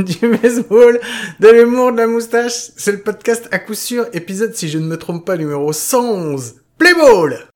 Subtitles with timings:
[0.04, 0.98] du baseball,
[1.40, 2.70] de l'humour, de la moustache.
[2.76, 6.56] C'est le podcast à coup sûr, épisode, si je ne me trompe pas, numéro 111.
[6.78, 7.46] Play ball!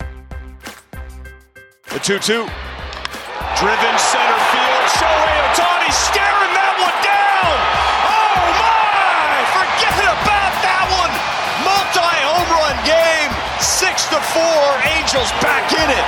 [1.89, 2.45] The 2 2.
[3.57, 4.85] Driven center field.
[4.99, 7.55] Shohei Otani staring that one down.
[8.11, 9.39] Oh my!
[9.55, 11.15] Forget about that one.
[11.63, 13.33] Multi home run game.
[13.61, 14.43] 6 to 4.
[14.99, 16.07] Angels back in it.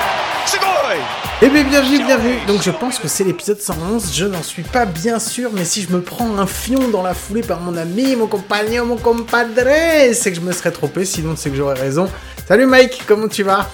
[0.50, 1.25] Sugoi!
[1.43, 2.39] Eh bien, bienvenue, bienvenue.
[2.46, 4.14] Donc, je pense que c'est l'épisode 111.
[4.14, 7.12] Je n'en suis pas bien sûr, mais si je me prends un fion dans la
[7.12, 9.71] foulée par mon ami, mon compagnon, mon compadre,
[10.14, 11.04] c'est que je me serais trompé.
[11.04, 12.09] Sinon, c'est que j'aurais raison.
[12.49, 13.68] Salut Mike, comment tu vas?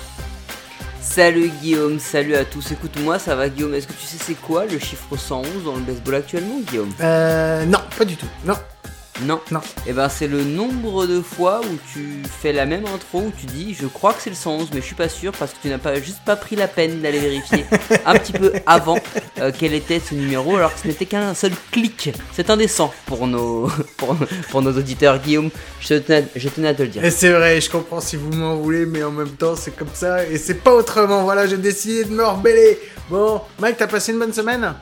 [1.01, 2.73] Salut Guillaume, salut à tous.
[2.73, 3.75] Écoute, moi ça va Guillaume?
[3.75, 6.91] Est-ce que tu sais c'est quoi le chiffre 111 dans le baseball actuellement, Guillaume?
[7.01, 8.29] Euh, non, pas du tout.
[8.47, 8.55] Non,
[9.21, 9.41] Non.
[9.51, 9.61] non.
[9.87, 13.47] Eh ben c'est le nombre de fois où tu fais la même intro où tu
[13.47, 15.69] dis je crois que c'est le 111 mais je suis pas sûr parce que tu
[15.69, 17.65] n'as pas juste pas pris la peine d'aller vérifier
[18.07, 18.99] un petit peu avant
[19.41, 22.11] euh, quel était ce numéro alors que ce n'était qu'un seul clic.
[22.33, 24.17] C'est indécent pour nos pour,
[24.51, 25.51] pour nos auditeurs Guillaume.
[25.81, 27.05] Je tenais, je tenais à te le dire.
[27.05, 29.91] Et c'est vrai, je comprends si vous m'en voulez, mais en même temps, c'est comme
[29.93, 31.23] ça et c'est pas autrement.
[31.25, 32.79] Voilà, j'ai décidé de me rebeller.
[33.11, 34.75] Bon, Mike, t'as passé une bonne semaine?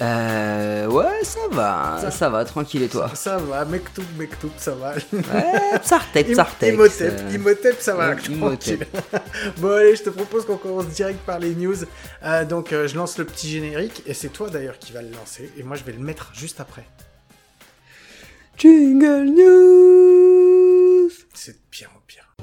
[0.00, 3.10] Euh ouais ça va, Ça- ça, va tranquille et toi.
[3.14, 4.94] Ça va, Mektoub, Mektoub, ça va.
[5.12, 6.74] Ouais, Psartek, Psartek.
[6.74, 8.16] Imhotep, euh, Imhotep, ça va.
[8.16, 8.86] tranquille.
[9.58, 11.76] bon, allez, je te propose qu'on commence direct par les news.
[12.24, 15.10] Euh, donc, euh, je lance le petit générique, et c'est toi d'ailleurs qui va le
[15.10, 16.84] lancer, et moi je vais le mettre juste après.
[18.58, 22.34] Jingle News C'est de pire en pire.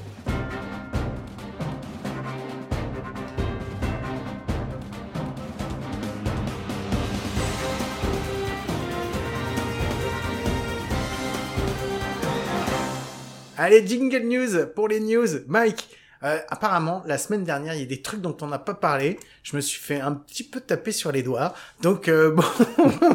[13.64, 15.28] Allez, jingle news pour les news.
[15.45, 15.88] Mike,
[16.23, 19.20] euh, apparemment, la semaine dernière, il y a des trucs dont on n'a pas parlé.
[19.44, 21.54] Je me suis fait un petit peu taper sur les doigts.
[21.80, 22.44] Donc, euh, bon,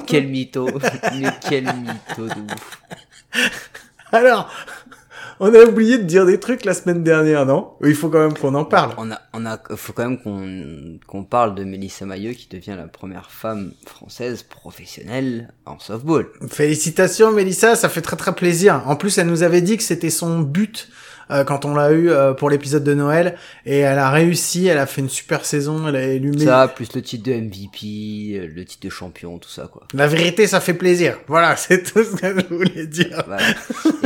[0.06, 0.68] Quel mytho
[1.14, 2.80] Mais quel mytho de ouf
[4.12, 4.48] alors,
[5.40, 7.72] on a oublié de dire des trucs la semaine dernière, non?
[7.84, 8.92] Il faut quand même qu'on en parle.
[8.98, 12.74] On a, on a, faut quand même qu'on qu'on parle de Mélissa Maillot qui devient
[12.76, 16.28] la première femme française professionnelle en softball.
[16.48, 18.82] Félicitations Mélissa, ça fait très très plaisir.
[18.86, 20.88] En plus, elle nous avait dit que c'était son but
[21.30, 24.78] euh, quand on l'a eu euh, pour l'épisode de Noël et elle a réussi, elle
[24.78, 28.48] a fait une super saison, elle a élu Ça, plus le titre de MVP, euh,
[28.54, 29.82] le titre de champion, tout ça quoi.
[29.92, 31.18] La vérité, ça fait plaisir.
[31.26, 33.24] Voilà, c'est tout ce que je voulais dire.
[33.26, 33.44] Voilà.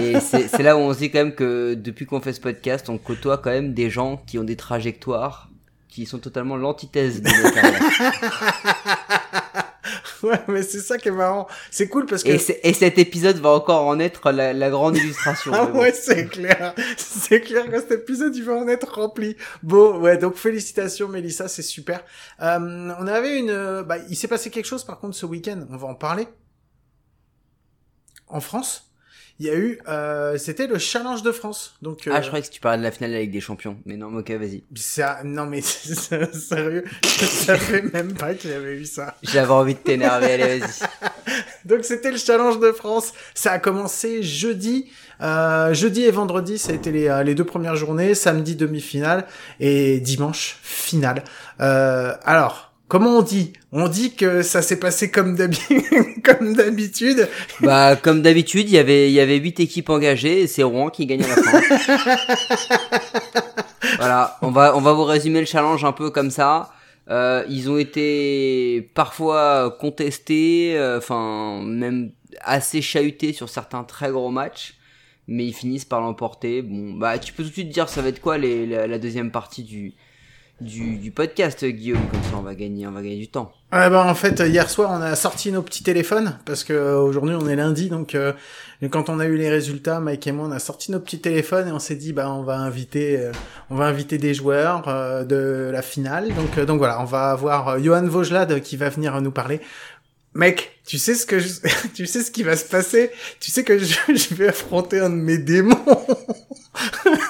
[0.02, 2.88] Et c'est là où on se dit quand même que depuis qu'on fait ce podcast,
[2.88, 5.48] on côtoie quand même des gens qui ont des trajectoires
[5.88, 7.50] qui sont totalement l'antithèse de nos.
[10.22, 11.46] Ouais, mais c'est ça qui est marrant.
[11.70, 15.52] C'est cool parce que Et, cet épisode va encore en être la, la grande illustration.
[15.60, 16.74] Ah ouais, c'est clair.
[16.96, 19.36] C'est clair que cet épisode, il va en être rempli.
[19.62, 22.02] Bon, ouais, donc félicitations Mélissa, c'est super.
[22.40, 23.82] Euh, on avait une...
[23.82, 26.26] Bah, il s'est passé quelque chose par contre ce week-end, on va en parler.
[28.28, 28.89] En France,
[29.40, 29.78] il y a eu...
[29.88, 31.74] Euh, C'était le Challenge de France.
[31.80, 33.78] Donc, euh, Ah, je croyais que tu parlais de la finale avec des champions.
[33.86, 34.62] Mais non, ok, vas-y.
[34.76, 39.16] ça, non mais sérieux, ça fait même pas que j'avais eu ça.
[39.22, 40.70] J'avais envie de t'énerver, allez, vas-y.
[41.64, 43.12] Donc c'était le challenge de France.
[43.34, 44.90] Ça a commencé jeudi,
[45.22, 48.14] euh, jeudi et vendredi, ça a été les, euh, les deux premières journées.
[48.14, 49.26] Samedi demi-finale
[49.58, 51.24] et dimanche finale.
[51.60, 52.69] Euh, alors.
[52.90, 53.52] Comment on dit?
[53.70, 55.60] On dit que ça s'est passé comme d'habi-
[56.24, 57.28] comme d'habitude.
[57.60, 60.90] Bah, comme d'habitude, il y avait, il y avait huit équipes engagées et c'est Rouen
[60.90, 61.60] qui gagne à la fin.
[63.98, 64.38] voilà.
[64.42, 66.72] On va, on va vous résumer le challenge un peu comme ça.
[67.10, 74.30] Euh, ils ont été parfois contestés, euh, enfin, même assez chahutés sur certains très gros
[74.30, 74.74] matchs.
[75.28, 76.62] Mais ils finissent par l'emporter.
[76.62, 78.98] Bon, bah, tu peux tout de suite dire ça va être quoi les, la, la
[78.98, 79.94] deuxième partie du,
[80.60, 82.06] du, du podcast, Guillaume.
[82.10, 83.52] Comme ça, on va gagner, on va gagner du temps.
[83.72, 86.98] Ouais, bah, en fait, hier soir, on a sorti nos petits téléphones parce que euh,
[86.98, 88.32] aujourd'hui on est lundi, donc euh,
[88.90, 91.68] quand on a eu les résultats, Mike et moi, on a sorti nos petits téléphones
[91.68, 93.32] et on s'est dit, bah, on va inviter, euh,
[93.70, 96.34] on va inviter des joueurs euh, de la finale.
[96.34, 99.60] Donc, euh, donc voilà, on va avoir euh, Johan Vaugelade qui va venir nous parler.
[100.34, 101.48] Mec, tu sais ce que je...
[101.94, 103.10] tu sais ce qui va se passer?
[103.40, 105.76] Tu sais que je, je vais affronter un de mes démons.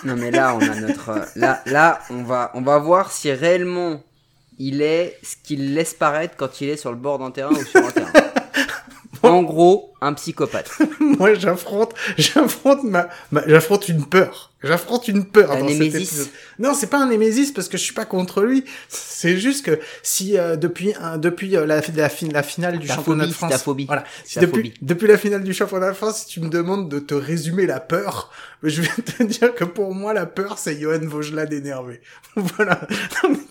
[0.05, 4.01] Non mais là on a notre là là on va on va voir si réellement
[4.59, 7.65] il est ce qu'il laisse paraître quand il est sur le bord d'un terrain ou
[7.65, 8.13] sur un terrain.
[9.23, 10.71] En gros, un psychopathe.
[11.01, 14.49] moi, j'affronte, j'affronte ma, ma- j'affronte une peur.
[14.63, 16.27] J'affronte une peur Un dans cet épisode.
[16.59, 18.67] Non, c'est pas un némésis parce que je suis pas contre lui.
[18.91, 22.87] C'est juste que si euh, depuis un, depuis euh, la, la, fin- la finale du
[22.87, 23.87] Ta championnat phobie, de France, ta phobie.
[23.87, 24.75] voilà, si Ta depuis phobie.
[24.83, 27.81] depuis la finale du championnat de France, si tu me demandes de te résumer la
[27.81, 28.31] peur,
[28.63, 32.03] je vais te dire que pour moi la peur c'est Johan Vaugelade énervé.
[32.37, 32.81] voilà.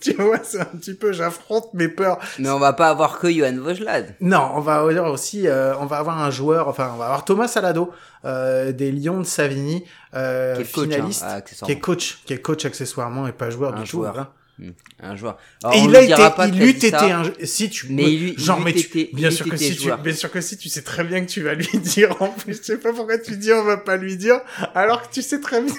[0.01, 2.19] Tu vois, c'est un petit peu j'affronte mes peurs.
[2.37, 4.13] Mais on va pas avoir que Johan Vojlad.
[4.21, 7.23] Non, on va avoir aussi, euh, on va avoir un joueur, enfin, on va avoir
[7.25, 7.91] Thomas Salado
[8.25, 9.83] euh, des Lions de Savigny,
[10.15, 13.49] euh, Qui est coach, finaliste, hein, qui est coach, qui est coach accessoirement et pas
[13.51, 14.13] joueur Un du joueur.
[14.13, 14.19] tout.
[14.21, 14.27] hein.
[14.61, 14.71] Hmm,
[15.01, 15.37] Un joueur.
[15.63, 18.59] Alors, Et il a été, pas il eût été un, si tu, Mais il genre,
[18.59, 21.21] mais tu- bien sûr que si tu, bien sûr que si tu sais très bien
[21.25, 23.77] que tu vas lui dire, en plus, je sais pas pourquoi tu dis on va
[23.77, 24.41] pas lui dire,
[24.75, 25.73] alors que tu sais très bien.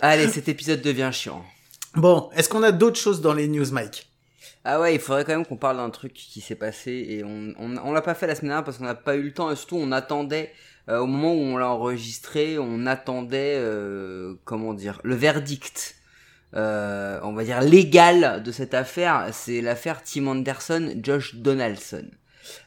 [0.00, 1.44] Allez, cet épisode devient chiant.
[1.96, 4.08] Bon, est-ce qu'on a d'autres choses dans les news, Mike?
[4.68, 7.54] Ah ouais, il faudrait quand même qu'on parle d'un truc qui s'est passé et on
[7.56, 9.48] on, on l'a pas fait la semaine dernière parce qu'on n'a pas eu le temps
[9.48, 10.52] et surtout on attendait
[10.88, 15.94] euh, au moment où on l'a enregistré, on attendait euh, comment dire le verdict.
[16.54, 22.08] Euh, on va dire légal de cette affaire, c'est l'affaire Tim Anderson, Josh Donaldson.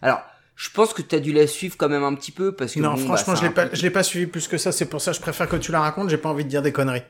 [0.01, 0.21] Alors,
[0.55, 2.79] je pense que tu as dû la suivre quand même un petit peu parce que
[2.79, 4.85] Non, bon, franchement, bah, je l'ai pas, je l'ai pas suivi plus que ça, c'est
[4.85, 6.71] pour ça que je préfère que tu la racontes, j'ai pas envie de dire des
[6.71, 7.03] conneries.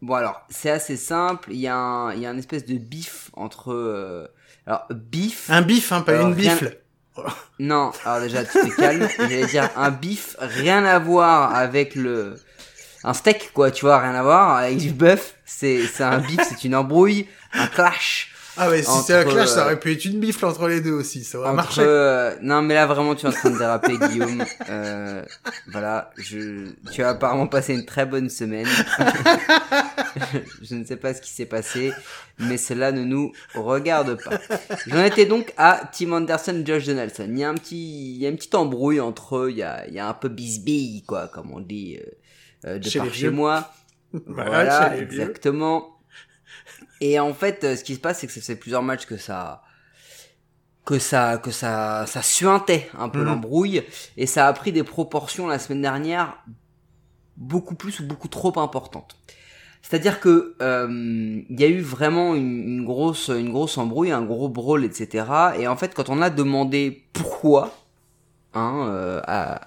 [0.00, 2.76] Bon alors, c'est assez simple, il y a un il y a un espèce de
[2.78, 4.28] bif entre euh,
[4.66, 6.78] alors bif Un bif, hein, pas Alors, une rien- bifle.
[7.58, 9.08] Non, alors déjà tu te calmes.
[9.18, 12.36] J'allais dire un bif, rien à voir avec le
[13.02, 15.34] un steak quoi, tu vois, rien à voir avec du bœuf.
[15.44, 18.27] C'est c'est un bif, c'est une embrouille, un clash
[18.60, 20.66] Ah ouais, si Entre, c'est un clash, ça euh, aurait pu être une bifle entre
[20.68, 21.56] les deux aussi, ça aurait entre.
[21.56, 21.80] marché.
[21.84, 24.44] euh, Non mais là vraiment tu es en train de déraper Guillaume.
[24.68, 25.22] Euh,
[25.68, 28.66] voilà, je tu as apparemment passé une très bonne semaine.
[30.62, 31.92] je ne sais pas ce qui s'est passé,
[32.38, 34.38] mais cela ne nous regarde pas.
[34.86, 37.26] J'en étais donc à Tim Anderson, Josh Donaldson.
[37.28, 39.50] Il y a un petit, il y a une petite embrouille entre eux.
[39.50, 42.78] Il y a, il y a un peu bisbille, quoi, comme on dit euh, euh,
[42.78, 43.72] de Chez par chez moi.
[44.26, 45.97] Voilà, Voilà, exactement.
[47.00, 49.16] Et en fait, euh, ce qui se passe, c'est que ça fait plusieurs matchs que
[49.16, 49.62] ça,
[50.84, 53.24] que ça, que ça, ça suintait un peu Mhm.
[53.26, 53.82] l'embrouille,
[54.16, 56.38] et ça a pris des proportions la semaine dernière
[57.36, 59.16] beaucoup plus ou beaucoup trop importantes.
[59.82, 60.88] C'est-à-dire que euh,
[61.48, 65.24] il y a eu vraiment une, une grosse, une grosse embrouille, un gros brawl, etc.
[65.58, 67.74] Et en fait, quand on a demandé pourquoi
[68.54, 69.60] hein, euh, à,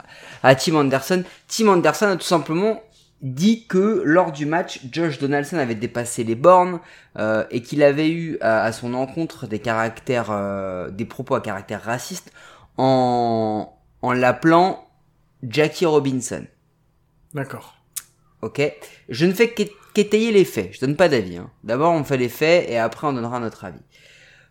[0.44, 2.82] à Tim Anderson, Tim Anderson a tout simplement
[3.22, 6.80] dit que lors du match, Josh Donaldson avait dépassé les bornes
[7.18, 11.42] euh, et qu'il avait eu à, à son encontre des caractères, euh, des propos à
[11.42, 12.32] caractère raciste
[12.78, 13.72] en,
[14.02, 14.88] en l'appelant
[15.44, 16.46] Jackie Robinson.
[17.34, 17.78] D'accord.
[18.42, 18.62] Ok
[19.10, 20.74] Je ne fais qu'é- qu'étayer les faits.
[20.74, 21.38] Je donne pas d'avis.
[21.38, 21.50] hein.
[21.64, 23.82] D'abord, on fait les faits et après, on donnera notre avis.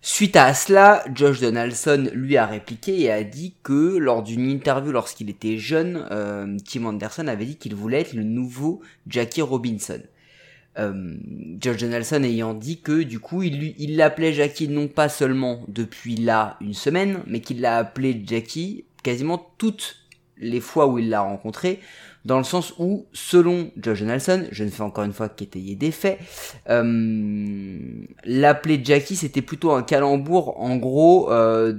[0.02, 4.93] Suite à cela, Josh Donaldson lui a répliqué et a dit que lors d'une interview
[4.93, 10.00] lorsqu'il était jeune, euh, Tim Anderson avait dit qu'il voulait être le nouveau Jackie Robinson.
[10.79, 11.17] Euh,
[11.61, 16.56] Josh Donaldson ayant dit que du coup il l'appelait Jackie non pas seulement depuis là
[16.62, 19.97] une semaine, mais qu'il l'a appelé Jackie quasiment toutes
[20.38, 21.81] les fois où il l'a rencontré,
[22.25, 25.91] dans le sens où, selon Josh Donaldson, je ne fais encore une fois qu'étayer des
[25.91, 26.19] faits,
[26.69, 27.79] euh,
[28.25, 31.75] l'appeler Jackie c'était plutôt un calembour, en gros, euh,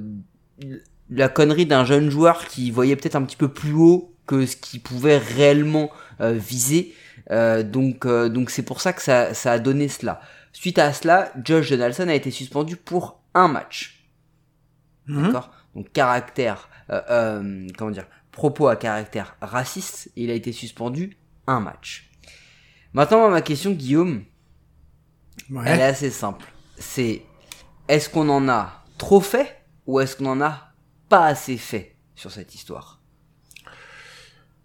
[1.09, 4.55] la connerie d'un jeune joueur qui voyait peut-être un petit peu plus haut que ce
[4.55, 5.91] qu'il pouvait réellement
[6.21, 6.93] euh, viser.
[7.29, 10.21] Euh, donc euh, donc c'est pour ça que ça, ça a donné cela.
[10.53, 14.05] Suite à cela, Josh Donaldson a été suspendu pour un match.
[15.07, 15.23] Mhm.
[15.23, 15.51] D'accord?
[15.75, 21.17] Donc caractère, euh, euh, comment dire, propos à caractère raciste, il a été suspendu
[21.47, 22.09] un match.
[22.93, 24.23] Maintenant, ma question, Guillaume,
[25.49, 25.63] Ouais.
[25.65, 26.45] elle est assez simple.
[26.77, 27.23] C'est,
[27.87, 30.73] est-ce qu'on en a trop fait ou est-ce qu'on en a
[31.09, 33.01] pas assez fait sur cette histoire?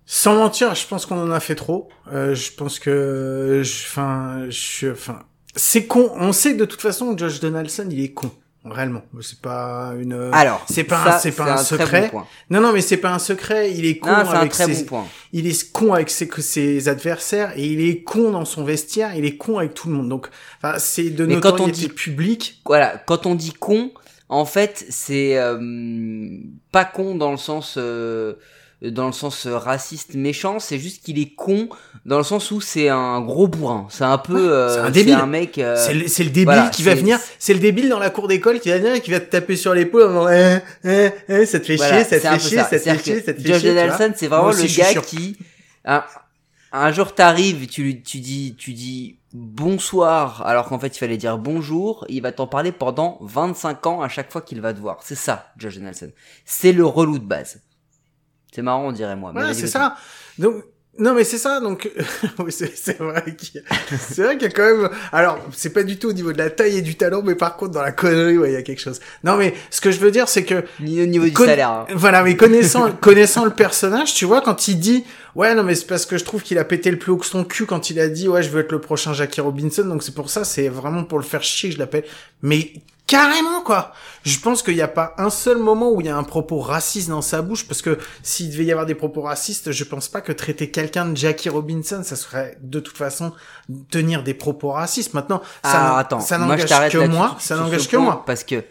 [0.05, 1.89] Sans mentir, je pense qu'on en a fait trop.
[2.13, 5.25] Euh, je pense que, enfin, je, enfin,
[5.57, 6.13] c'est con.
[6.15, 8.31] On sait que de toute façon que Josh Donaldson, il est con.
[8.71, 10.31] Réellement, c'est pas une.
[10.33, 12.11] Alors, c'est pas, c'est pas un, secret.
[12.13, 13.73] bon non, non, mais c'est pas un secret.
[13.73, 17.67] Il est con Non, avec ses, bon il est con avec ses, ses adversaires et
[17.67, 19.15] il est con dans son vestiaire.
[19.15, 20.09] Il est con avec tout le monde.
[20.09, 20.29] Donc,
[20.63, 22.63] enfin, c'est de Mais quand on dit- publique.
[22.65, 23.93] Voilà, quand on dit con,
[24.29, 25.59] en fait, c'est euh,
[26.73, 28.35] pas con dans le sens euh,
[28.91, 31.69] dans le sens euh, raciste méchant, c'est juste qu'il est con
[32.05, 33.87] dans le sens où c'est un gros bourrin.
[33.91, 35.15] C'est un peu euh, c'est un débile.
[35.15, 37.19] un mec euh, C'est le, c'est le débile voilà, qui va c'est- venir.
[37.39, 39.57] C'est le débile dans la cour d'école qui va venir et qui va te taper
[39.57, 42.29] sur l'épaule en disant, eh, eh, eh, ça te fait Voilà, chier, ça te c'est
[42.31, 43.71] fait chier, ça te fait chier, ça te fait Josh chier.
[43.75, 45.05] Donaldson, c'est vraiment aussi, le gars sûr.
[45.05, 45.37] qui
[45.85, 46.05] un,
[46.73, 51.39] un jour t'arrives, tu tu dis tu dis bonsoir alors qu'en fait il fallait dire
[51.39, 54.99] bonjour, il va t'en parler pendant 25 ans à chaque fois qu'il va te voir.
[55.03, 56.11] C'est ça, Josh Donaldson.
[56.45, 57.61] C'est le relou de base.
[58.57, 59.33] C'est marrant, on dirait moi.
[59.33, 59.97] Voilà, c'est ça.
[60.39, 60.55] Donc,
[60.99, 61.91] Non mais c'est ça donc
[62.49, 64.33] c'est vrai qu'il y a...
[64.33, 66.81] y a quand même alors c'est pas du tout au niveau de la taille et
[66.81, 68.99] du talent mais par contre dans la connerie ouais il y a quelque chose.
[69.23, 71.69] Non mais ce que je veux dire c'est que Ni au niveau du Con- salaire.
[71.71, 71.87] hein.
[71.95, 75.87] Voilà, mais connaissant, connaissant le personnage, tu vois, quand il dit, ouais, non, mais c'est
[75.87, 78.01] parce que je trouve qu'il a pété le plus haut que son cul quand il
[78.01, 80.71] a dit, ouais, je veux être le prochain Jackie Robinson, donc c'est pour ça, c'est
[80.71, 82.05] vraiment pour le faire chier que je l'appelle.
[82.41, 82.73] Mais
[83.07, 83.93] carrément, quoi.
[84.25, 86.59] Je pense qu'il n'y a pas un seul moment où il y a un propos
[86.59, 90.09] raciste dans sa bouche, parce que s'il devait y avoir des propos racistes, je pense
[90.09, 93.33] pas que traiter quelqu'un de Jackie Robinson, ça serait de toute façon
[93.91, 95.15] tenir des propos racistes.
[95.15, 98.25] Maintenant, ça n'en- attends, ça n'engage que moi, ça n'engage que moi.
[98.27, 98.65] Parce que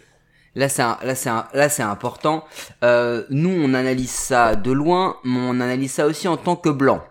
[0.56, 2.44] là c'est là c'est là c'est important.
[2.84, 6.70] Euh, nous on analyse ça de loin, mais on analyse ça aussi en tant que
[6.70, 7.02] blanc.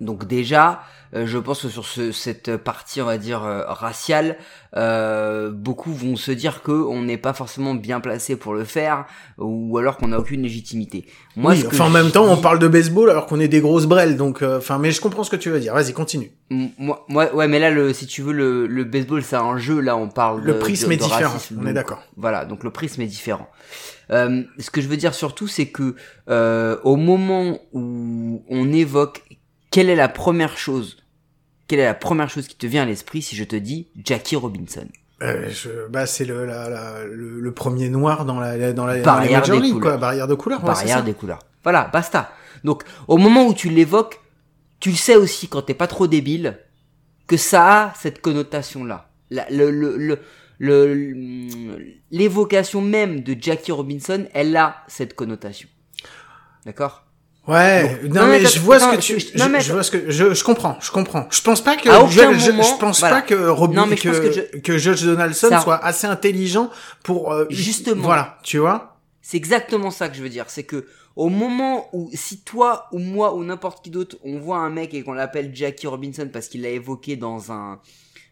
[0.00, 0.82] Donc déjà,
[1.14, 4.36] je pense que sur ce, cette partie, on va dire euh, raciale,
[4.76, 9.06] euh, beaucoup vont se dire que on n'est pas forcément bien placé pour le faire,
[9.38, 11.06] ou alors qu'on n'a aucune légitimité.
[11.36, 13.86] Moi, oui, enfin en même temps, on parle de baseball alors qu'on est des grosses
[13.86, 15.72] brelles, donc euh, enfin, mais je comprends ce que tu veux dire.
[15.74, 16.30] Vas-y, continue.
[16.50, 19.80] Moi, moi, ouais, mais là, le, si tu veux, le, le baseball, c'est un jeu.
[19.80, 20.42] Là, on parle.
[20.42, 22.02] Le de- prisme de- est différent, racisme, on est d'accord.
[22.16, 23.48] Voilà, donc le prisme est différent.
[24.10, 25.94] Euh, ce que je veux dire surtout, c'est que
[26.30, 29.22] euh, au moment où on évoque
[29.70, 30.96] quelle est la première chose,
[31.66, 34.36] quelle est la première chose qui te vient à l'esprit si je te dis Jackie
[34.36, 34.86] Robinson?
[35.22, 38.94] Euh, je, bah c'est le, la, la- le le premier noir dans la dans la
[38.94, 39.82] dans les Barrière Major des couleurs.
[39.82, 40.62] quoi, barrière de couleur.
[40.62, 41.02] ouais, c'est barrière ça.
[41.02, 41.40] des couleurs.
[41.64, 42.32] Voilà, basta.
[42.64, 44.20] Donc, au moment où tu l'évoques,
[44.80, 46.58] tu le sais aussi quand t'es pas trop débile
[47.26, 49.10] que ça a cette connotation-là.
[49.30, 50.18] La- le, le, le,
[50.58, 55.68] le- l'évocation même de Jackie Robinson, elle a cette connotation.
[56.64, 57.04] D'accord?
[57.48, 59.82] Ouais, non, non, mais mais je vois ce que tu, je- non, mais je vois
[59.82, 61.26] ce que je, je comprends, je comprends.
[61.30, 63.16] Je pense pas que je, moment, je pense voilà.
[63.16, 65.82] pas que Robin Non, mais je que, pense que que, je- Judge Donaldson Ça- soit
[65.82, 66.68] assez intelligent
[67.04, 68.02] pour euh, Justement.
[68.02, 69.00] Voilà, tu vois.
[69.22, 70.44] C'est exactement ça que je veux dire.
[70.48, 70.86] C'est que
[71.16, 74.92] au moment où, si toi ou moi ou n'importe qui d'autre, on voit un mec
[74.92, 77.80] et qu'on l'appelle Jackie Robinson parce qu'il l'a évoqué dans un,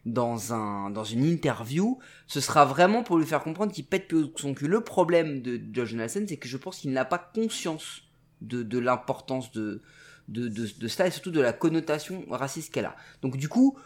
[0.05, 1.97] dans un, dans une interview,
[2.27, 4.67] ce sera vraiment pour lui faire comprendre qu'il pète plus son cul.
[4.67, 8.03] Le problème de Josh Donaldson, c'est que je pense qu'il n'a pas conscience
[8.41, 9.81] de, l'importance de,
[10.27, 12.95] de, de, de cela et surtout de la connotation raciste qu'elle a.
[13.21, 13.77] Donc du coup,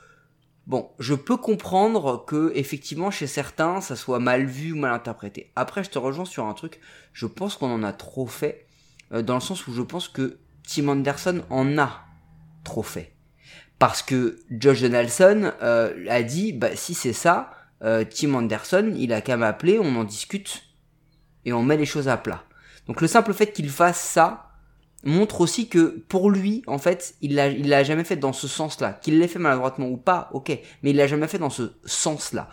[0.68, 5.52] Bon, je peux comprendre que effectivement chez certains ça soit mal vu ou mal interprété.
[5.56, 6.80] Après, je te rejoins sur un truc.
[7.14, 8.68] Je pense qu'on en a trop fait,
[9.12, 12.06] euh, dans le sens où je pense que Tim Anderson en a
[12.64, 13.16] trop fait,
[13.80, 17.52] parce que Josh Donaldson euh, a dit, bah si c'est ça,
[17.84, 20.64] euh, Tim Anderson, il a qu'à m'appeler, on en discute
[21.44, 22.44] et on met les choses à plat.
[22.88, 24.52] Donc le simple fait qu'il fasse ça
[25.04, 28.48] montre aussi que pour lui, en fait, il l'a, il l'a jamais fait dans ce
[28.48, 28.94] sens-là.
[28.94, 30.50] Qu'il l'ait fait maladroitement ou pas, ok,
[30.84, 32.50] mais il l'a jamais fait dans ce sens-là.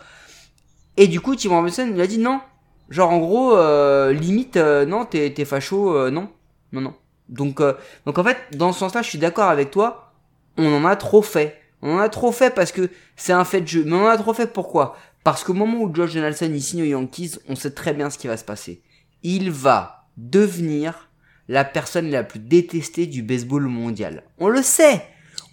[0.97, 2.41] Et du coup, Tim Robinson, il a dit non.
[2.89, 6.29] Genre en gros, euh, limite, euh, non, t'es, t'es facho, euh, non,
[6.71, 6.95] non, non.
[7.29, 7.73] Donc, euh,
[8.05, 10.13] donc en fait, dans ce sens-là, je suis d'accord avec toi.
[10.57, 11.61] On en a trop fait.
[11.81, 13.83] On en a trop fait parce que c'est un fait de jeu.
[13.85, 14.97] Mais on en a trop fait pourquoi?
[15.23, 18.17] Parce qu'au moment où George Donaldson il signe aux Yankees, on sait très bien ce
[18.17, 18.81] qui va se passer.
[19.21, 21.09] Il va devenir
[21.47, 24.23] la personne la plus détestée du baseball mondial.
[24.37, 25.05] On le sait.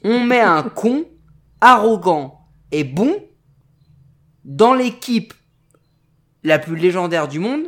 [0.05, 1.07] On met un con
[1.61, 3.17] arrogant et bon
[4.45, 5.33] dans l'équipe
[6.45, 7.65] la plus légendaire du monde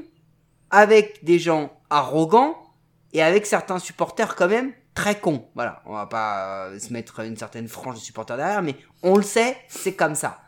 [0.70, 2.56] avec des gens arrogants
[3.12, 5.48] et avec certains supporters quand même très cons.
[5.54, 9.16] Voilà, on va pas euh, se mettre une certaine frange de supporters derrière, mais on
[9.16, 10.40] le sait, c'est comme ça.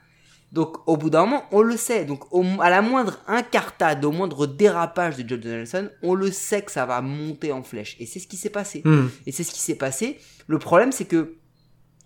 [0.53, 2.05] Donc au bout d'un moment, on le sait.
[2.05, 6.63] Donc au- à la moindre incartade, au moindre dérapage de Joe Donaldson, on le sait
[6.63, 7.97] que ça va monter en flèche.
[8.01, 8.83] Et c'est ce qui s'est passé.
[8.85, 9.07] Hmm.
[9.27, 10.19] Et c'est ce qui s'est passé.
[10.49, 11.35] Le problème, c'est que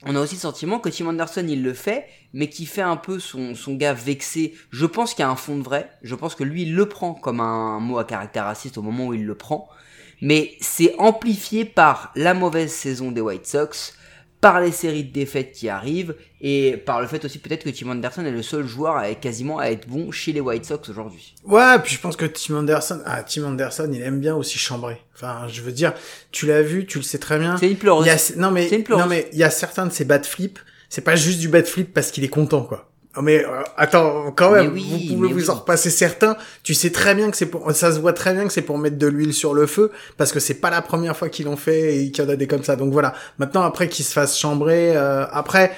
[0.07, 2.97] on a aussi le sentiment que Tim Anderson, il le fait, mais qui fait un
[2.97, 4.53] peu son, son gars vexé.
[4.71, 5.89] Je pense qu'il y a un fond de vrai.
[6.03, 9.07] Je pense que lui, il le prend comme un mot à caractère raciste au moment
[9.07, 9.67] où il le prend.
[10.21, 13.95] Mais c'est amplifié par la mauvaise saison des White Sox,
[14.45, 17.89] par les séries de défaites qui arrivent, et par le fait aussi peut-être que Tim
[17.89, 21.35] Anderson est le seul joueur à quasiment à être bon chez les White Sox aujourd'hui.
[21.45, 25.01] Ouais, puis je pense que Tim Anderson, ah, Tim Anderson, il aime bien aussi chambrer.
[25.15, 25.95] Enfin, je veux dire,
[26.31, 27.57] tu l'as vu, tu le sais très bien.
[27.57, 28.05] C'est une pleureuse.
[28.05, 30.59] Il y a, non mais, non mais, il y a certains de ces bad flips,
[30.91, 32.91] c'est pas juste du bad flip parce qu'il est content, quoi.
[33.17, 36.37] Oh, Mais euh, attends, quand même, oui, vous pouvez vous en repasser certains.
[36.63, 38.77] Tu sais très bien que c'est pour, ça se voit très bien que c'est pour
[38.79, 41.57] mettre de l'huile sur le feu, parce que c'est pas la première fois qu'ils l'ont
[41.57, 42.77] fait et qu'il y en a des comme ça.
[42.77, 43.15] Donc voilà.
[43.39, 45.73] Maintenant, après qu'ils se fassent chambrer, euh, après,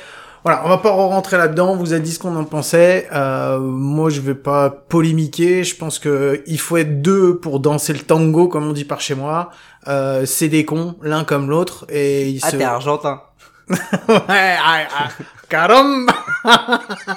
[0.44, 1.76] voilà, on va pas rentrer là-dedans.
[1.76, 3.08] Vous avez dit ce qu'on en pensait.
[3.12, 5.64] Euh, moi, je vais pas polémiquer.
[5.64, 9.00] Je pense que il faut être deux pour danser le tango, comme on dit par
[9.00, 9.50] chez moi.
[9.88, 12.56] Euh, c'est des cons, l'un comme l'autre, et ils Ah, se.
[12.56, 13.22] t'es argentin.
[13.68, 13.76] ouais,
[14.08, 15.08] ah, ah,
[15.48, 16.14] caramba.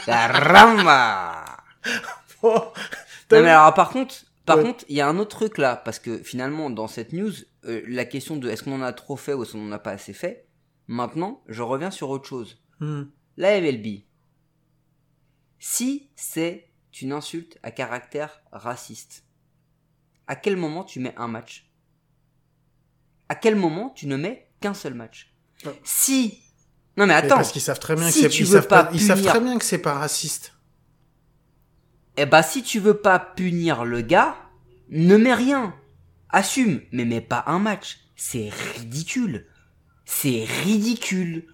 [0.05, 1.45] Caramba
[2.41, 2.71] Oh,
[3.31, 4.63] Non mais alors par contre, par Ouais.
[4.63, 7.31] contre, il y a un autre truc là parce que finalement dans cette news,
[7.65, 9.79] euh, la question de est-ce qu'on en a trop fait ou est-ce qu'on en a
[9.79, 10.45] pas assez fait,
[10.91, 12.59] Maintenant, je reviens sur autre chose.
[12.79, 13.03] Hmm.
[13.37, 14.05] La MLB.
[15.59, 19.23] Si c'est une insulte à caractère raciste,
[20.25, 21.69] à quel moment tu mets un match?
[23.27, 25.31] À quel moment tu ne mets qu'un seul match?
[25.83, 26.41] Si
[26.99, 28.89] non mais Mais attends, parce qu'ils savent très bien si que c'est ils savent pas
[28.93, 30.53] ils savent très bien que c'est pas raciste.
[32.17, 34.35] eh ben si tu veux pas punir le gars,
[34.89, 35.73] ne mets rien.
[36.29, 37.99] Assume, mais mets pas un match.
[38.17, 39.47] C'est ridicule.
[40.03, 41.47] C'est ridicule.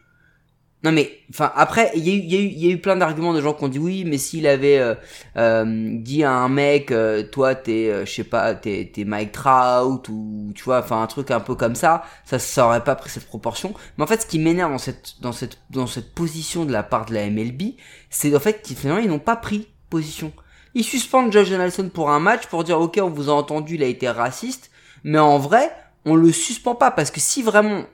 [0.86, 3.64] Non mais, enfin après, il y, y, y a eu plein d'arguments de gens qui
[3.64, 4.94] ont dit oui, mais s'il avait euh,
[5.36, 9.32] euh, dit à un mec, euh, toi t'es, euh, je sais pas, t'es, t'es Mike
[9.32, 12.94] Trout ou tu vois, enfin un truc un peu comme ça, ça, ça aurait pas
[12.94, 13.74] pris cette proportion.
[13.98, 16.84] Mais en fait, ce qui m'énerve dans cette, dans cette, dans cette position de la
[16.84, 17.74] part de la MLB,
[18.12, 20.34] c'est en fait qu'ils finalement ils n'ont pas pris position.
[20.76, 23.82] Ils suspendent Josh Donaldson pour un match pour dire ok on vous a entendu il
[23.82, 24.70] a été raciste
[25.04, 25.72] mais en vrai
[26.06, 27.86] on le suspend pas parce que si vraiment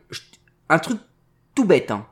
[0.67, 1.00] un truc
[1.55, 2.05] tout bête hein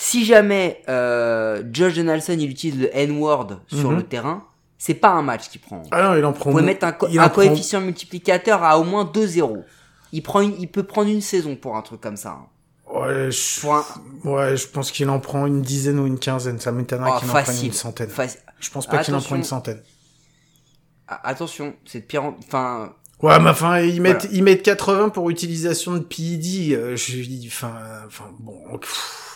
[0.00, 3.96] si jamais euh, Josh Donaldson il utilise le N-word sur Mhm.
[3.96, 4.44] le terrain
[4.78, 6.50] c'est pas un match qu'il prend Ah non, il en prend.
[6.50, 9.64] vous pouvez mettre un, co- il un en prend- coefficient multiplicateur à au moins 2-0
[10.12, 12.46] il prend une, il peut prendre une saison pour un truc comme ça hein.
[12.90, 13.66] Ouais, je...
[13.66, 13.84] un
[14.24, 16.58] ouais, je pense qu'il en prend une dizaine ou une quinzaine.
[16.58, 18.08] Ça m'étonnerait oh, qu'il en prenne une centaine.
[18.08, 19.82] Faci- Je pense pas qu'il en prend une centaine.
[21.06, 24.36] Attention c'est de pire en- enfin Ouais, mais enfin, ils mettent, Voilà.
[24.36, 26.72] ils mettent 80 pour utilisation de PID.
[26.72, 27.74] euh, je dis, enfin,
[28.06, 28.78] enfin, bon.
[28.78, 29.27] pff.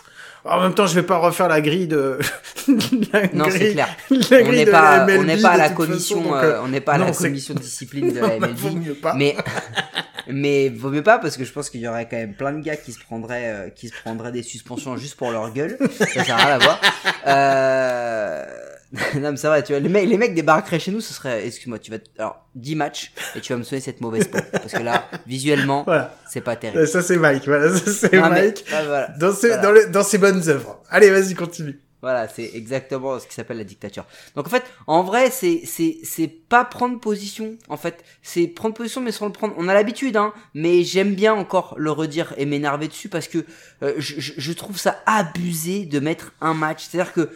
[0.44, 2.18] En même temps, je vais pas refaire la grille de.
[3.12, 6.22] la non c'est clair la on n'est pas, la on n'est pas à la commission,
[6.22, 8.56] façon, euh, on n'est pas à la non, commission de discipline de la Bah, MLB.
[8.56, 9.14] vaut mieux pas.
[9.14, 9.37] mais,
[10.28, 12.61] mais vaut mieux pas parce que je pense qu'il y aurait quand même plein de
[12.61, 15.78] gars qui se prendraient, euh, qui se prendraient des suspensions juste pour leur gueule.
[15.96, 16.80] Ça sert à rien à voir.
[17.26, 18.44] Euh...
[19.14, 21.46] non, mais c'est vrai, tu vois, les mecs, les mecs débarqueraient chez nous, ce serait,
[21.46, 24.38] excuse-moi, tu vas, alors, 10 matchs, et tu vas me sonner cette mauvaise peau.
[24.52, 26.14] Parce que là, visuellement, Voilà.
[26.28, 26.87] c'est pas terrible.
[26.87, 27.44] Ça, c'est Mike.
[27.46, 28.64] Voilà, ça, c'est Non, mais- Mike.
[28.70, 29.08] ouais, voilà.
[29.18, 29.62] Dans ses, Voilà.
[29.62, 30.82] dans, le- dans ses bonnes œuvres.
[30.90, 31.80] Allez, vas-y, continue.
[32.02, 34.04] Voilà, c'est exactement ce qui s'appelle la dictature.
[34.34, 37.56] Donc en fait, en vrai, c'est c'est c'est pas prendre position.
[37.68, 39.54] En fait, c'est prendre position, mais sans le prendre.
[39.56, 40.32] On a l'habitude, hein.
[40.52, 43.46] Mais j'aime bien encore le redire et m'énerver dessus parce que
[43.84, 46.88] euh, je, je- trouve ça abusé de mettre un match.
[46.90, 47.30] C'est-à-dire que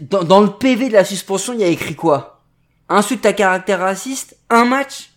[0.00, 2.44] dans, dans le PV de la suspension, il y a écrit quoi?
[2.88, 5.10] Insulte à caractère raciste, un match?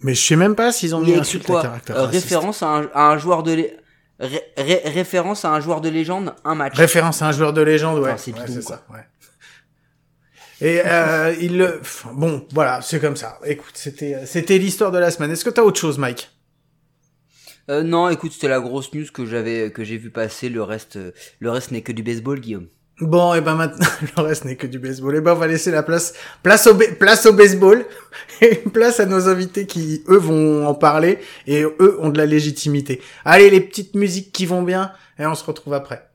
[0.00, 2.24] Mais je sais même pas s'ils ont mis insulte à caractère Euh, raciste.
[2.24, 3.76] Référence à un, à un joueur de lé-
[4.18, 6.74] ré- ré- référence à un joueur de légende, un match.
[6.76, 8.10] Référence à un joueur de légende, ouais.
[8.12, 9.06] Enfin, c'est Ouais, ça, ouais.
[10.60, 11.80] Et euh, il le,
[12.12, 13.38] bon, voilà, c'est comme ça.
[13.44, 15.30] Écoute, c'était, c'était l'histoire de la semaine.
[15.32, 16.30] Est-ce que t'as autre chose, Mike?
[17.70, 20.48] Euh, non, écoute, c'était la grosse news que j'avais, que j'ai vu passer.
[20.48, 22.68] Le reste, euh, le reste n'est que du baseball, Guillaume.
[23.00, 25.16] Bon, et ben maintenant, le reste n'est que du baseball.
[25.16, 27.84] Et ben on va laisser la place, place au, place au baseball
[28.40, 32.26] et place à nos invités qui, eux, vont en parler et eux ont de la
[32.26, 33.00] légitimité.
[33.24, 36.06] Allez, les petites musiques qui vont bien et on se retrouve après.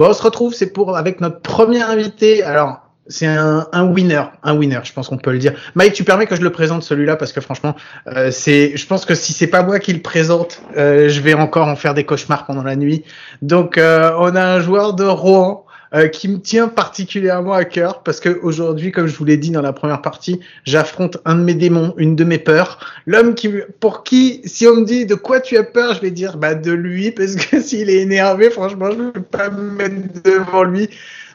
[0.00, 2.42] Bon, on se retrouve, c'est pour avec notre premier invité.
[2.42, 5.52] Alors, c'est un, un winner, un winner, je pense qu'on peut le dire.
[5.74, 9.04] Mike, tu permets que je le présente celui-là parce que franchement, euh, c'est, je pense
[9.04, 12.04] que si c'est pas moi qui le présente, euh, je vais encore en faire des
[12.04, 13.04] cauchemars pendant la nuit.
[13.42, 15.66] Donc, euh, on a un joueur de Rouen.
[15.92, 19.50] Euh, qui me tient particulièrement à cœur parce que aujourd'hui, comme je vous l'ai dit
[19.50, 23.50] dans la première partie, j'affronte un de mes démons, une de mes peurs, l'homme qui,
[23.80, 26.54] pour qui, si on me dit de quoi tu as peur, je vais dire bah
[26.54, 30.62] de lui parce que s'il est énervé, franchement, je ne vais pas me mettre devant
[30.62, 30.88] lui.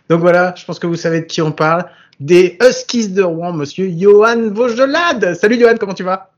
[0.10, 1.86] Donc voilà, je pense que vous savez de qui on parle.
[2.22, 5.34] Des Huskies de Rouen, monsieur Johan Vaugelade.
[5.34, 6.32] Salut Johan, comment tu vas?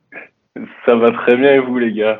[0.87, 2.19] Ça va très bien et vous les gars?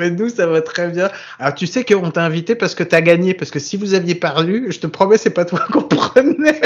[0.00, 1.10] Mais nous, ça va très bien.
[1.38, 4.14] Alors tu sais qu'on t'a invité parce que t'as gagné, parce que si vous aviez
[4.14, 6.60] perdu, je te promets, c'est pas toi qu'on prenait.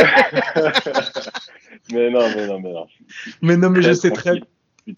[1.92, 2.86] Mais non, mais non, mais non.
[3.42, 4.44] mais non, mais je sais très tranquille.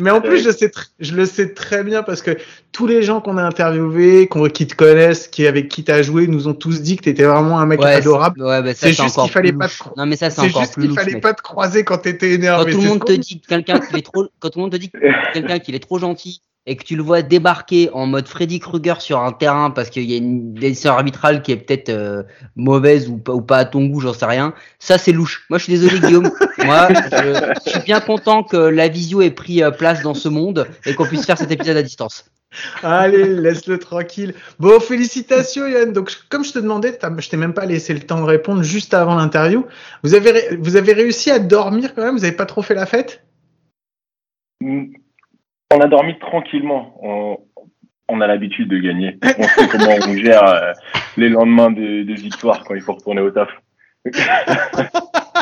[0.01, 0.68] Mais en plus, je sais,
[0.99, 2.37] je le sais très bien parce que
[2.72, 6.27] tous les gens qu'on a interviewés, qu'on, qui te connaissent, qui avec qui t'as joué,
[6.27, 8.42] nous ont tous dit que t'étais vraiment un mec adorable.
[8.42, 10.75] Ouais, bah, ça, C'est juste qu'il fallait pas te- Non, mais ça, c'est encore juste
[10.75, 11.22] plus qu'il louche, fallait mec.
[11.22, 12.72] pas te croiser quand t'étais Quand énervé.
[12.72, 14.77] tout le monde te dit que quelqu'un qu'il est trop, quand tout le monde te
[14.77, 14.99] dit que
[15.33, 19.01] quelqu'un qu'il est trop gentil et que tu le vois débarquer en mode Freddy Krueger
[19.01, 22.25] sur un terrain parce qu'il y a une décision arbitrale qui est peut-être euh,
[22.57, 24.53] mauvaise ou pas, ou pas à ton goût, j'en sais rien.
[24.81, 25.47] Ça, c'est louche.
[25.49, 26.31] Moi, je suis désolé, Guillaume.
[26.65, 30.29] Moi, je, je suis bien content que la visio ait pris euh, place dans ce
[30.29, 32.25] monde et qu'on puisse faire cet épisode à distance.
[32.83, 34.35] Allez, laisse-le tranquille.
[34.59, 35.93] Bon, félicitations Yann.
[35.93, 38.95] Donc, comme je te demandais, je t'ai même pas laissé le temps de répondre juste
[38.95, 39.67] avant l'interview.
[40.03, 42.17] Vous avez, vous avez réussi à dormir quand même?
[42.17, 43.25] Vous avez pas trop fait la fête?
[44.61, 44.95] Mm.
[45.75, 46.95] On a dormi tranquillement.
[47.03, 47.39] On-
[48.09, 49.19] on a l'habitude de gagner.
[49.39, 50.73] On sait comment on gère euh,
[51.17, 53.49] les lendemains de, de victoire quand il faut retourner au taf.
[54.05, 54.13] tu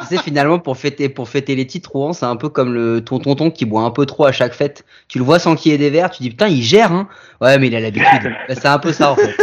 [0.07, 3.19] sais, finalement, pour fêter, pour fêter les titres, Rouen, c'est un peu comme le, ton
[3.19, 4.87] tonton qui boit un peu trop à chaque fête.
[5.09, 7.07] Tu le vois sans qu'il y ait des verres, tu dis putain, il gère, hein.
[7.43, 8.35] Ouais, mais il a l'habitude.
[8.49, 9.37] C'est un peu ça, en fait.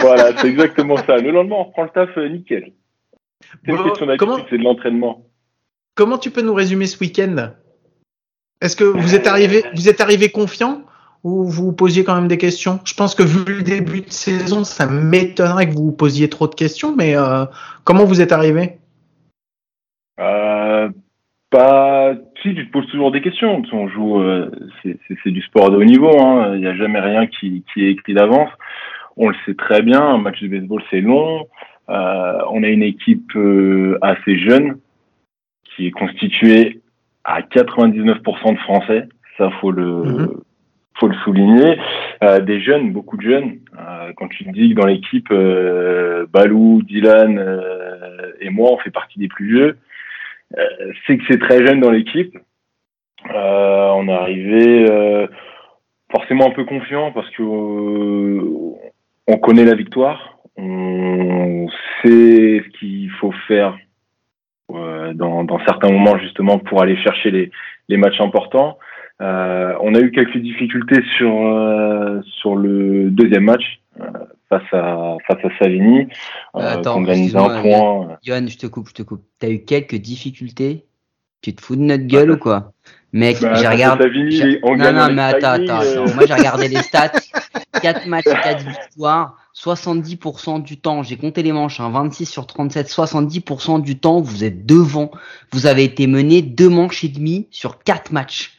[0.00, 1.18] Voilà, c'est exactement ça.
[1.18, 2.72] Le lendemain, on reprend le taf euh, nickel.
[3.66, 3.76] Bon,
[4.18, 5.26] comment- c'est de l'entraînement.
[5.94, 7.50] Comment tu peux nous résumer ce week-end?
[8.60, 10.82] Est-ce que vous êtes arrivé, vous êtes arrivé confiant
[11.24, 12.78] ou vous posiez quand même des questions?
[12.84, 16.46] Je pense que vu le début de saison, ça m'étonnerait que vous vous posiez trop
[16.46, 17.46] de questions, mais euh,
[17.84, 18.76] comment vous êtes arrivé?
[20.18, 20.90] Euh,
[21.48, 23.62] pas, si tu te poses toujours des questions.
[23.72, 24.50] On joue, euh,
[24.82, 26.20] c'est du sport de haut niveau.
[26.20, 26.54] hein.
[26.54, 28.50] Il n'y a jamais rien qui, qui est écrit d'avance.
[29.16, 30.02] On le sait très bien.
[30.02, 31.48] Un match de baseball, c'est long.
[31.88, 33.32] On a une équipe
[34.02, 34.78] assez jeune
[35.64, 36.80] qui est constituée
[37.24, 39.08] à 99% de Français.
[39.38, 40.40] Ça, faut le, Mhm.
[40.94, 41.78] faut le souligner.
[42.22, 43.58] Euh, des jeunes, beaucoup de jeunes.
[43.78, 48.78] Euh, quand tu te dis que dans l'équipe, euh, Balou, Dylan euh, et moi, on
[48.78, 49.78] fait partie des plus vieux.
[50.58, 52.36] Euh, c'est que c'est très jeune dans l'équipe.
[53.34, 55.26] Euh, on est arrivé euh,
[56.10, 58.42] forcément un peu confiant parce que euh,
[59.28, 61.68] on connaît la victoire, on
[62.02, 63.78] sait ce qu'il faut faire
[65.14, 67.50] dans, dans certains moments justement pour aller chercher les,
[67.88, 68.78] les matchs importants.
[69.20, 74.06] Euh, on a eu quelques difficultés sur euh, sur le deuxième match euh,
[74.48, 76.06] face à face à Savigny.
[76.54, 78.18] Euh, attends, d'un point.
[78.22, 79.22] Johan, je te coupe, je te coupe.
[79.38, 80.86] T'as eu quelques difficultés?
[81.42, 82.72] Tu te fous de notre gueule ou quoi?
[83.12, 84.04] Mec, Bah, j'ai regardé.
[84.76, 87.12] Non, non, mais attends, extra attends, euh, Moi, j'ai regardé les stats.
[87.82, 91.02] 4 matchs, 4 victoires, 70% du temps.
[91.02, 95.10] J'ai compté les manches, hein, 26 sur 37, 70% du temps, vous êtes devant.
[95.52, 98.58] Vous avez été mené deux manches et demie sur 4 matchs.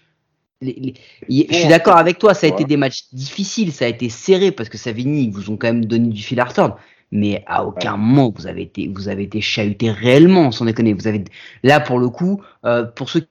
[0.61, 0.93] Les- les-
[1.29, 4.09] y- je suis d'accord avec toi, ça a été des matchs difficiles, ça a été
[4.09, 6.77] serré parce que Savigny, ils vous ont quand même donné du fil à retordre.
[7.11, 10.93] Mais à aucun moment vous avez été, vous avez été chahuté réellement, sans déconner.
[10.93, 11.23] Vous avez,
[11.63, 13.27] là pour le coup, euh, pour ceux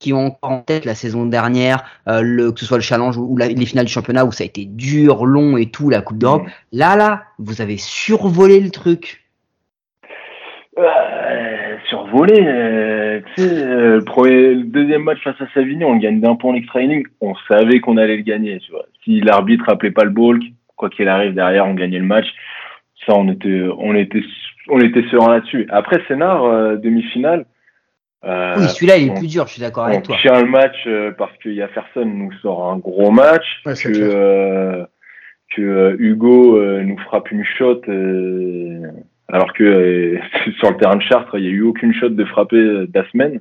[0.00, 3.16] qui ont encore en tête la saison dernière, euh, le, que ce soit le challenge
[3.18, 5.90] ou, ou la- les finales du championnat où ça a été dur, long et tout,
[5.90, 6.42] la Coupe d'Europe.
[6.44, 6.50] Mm.
[6.72, 9.22] Là, là, vous avez survolé le truc.
[10.78, 16.00] Euh, survolé, euh, tu sais, le, premier, le deuxième match face à Savigny, on le
[16.00, 17.06] gagne d'un point en extra inning.
[17.20, 18.86] On savait qu'on allait le gagner, tu vois.
[19.04, 20.42] Si l'arbitre appelait pas le balk,
[20.76, 22.26] quoi qu'il arrive derrière, on gagnait le match.
[23.04, 24.22] Ça, on était, on était,
[24.68, 25.66] on était serein là-dessus.
[25.70, 27.44] Après, Sénard, demi-finale.
[28.24, 30.16] Euh, oui, celui-là, il est on- plus dur, je suis d'accord on avec toi.
[30.20, 33.74] tient le match euh, parce qu'il y a personne nous sort un gros match, Ouais,
[33.74, 34.84] c'est que, euh,
[35.56, 38.90] que euh, Hugo euh, nous frappe une shot, euh,
[39.28, 40.18] alors que euh,
[40.58, 42.92] sur le terrain de Chartres, il n'y a eu aucune shot de frapper euh, de
[42.98, 43.40] la semaine,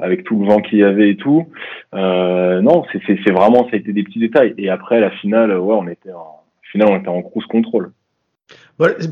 [0.00, 1.46] avec tout le vent qu'il y avait et tout.
[1.94, 4.54] Euh, non, c'est c'est- c'est vraiment, ça a été des petits détails.
[4.58, 6.40] Et après, la finale, ouais, on était en,
[6.72, 7.92] finale, on était en cruise control.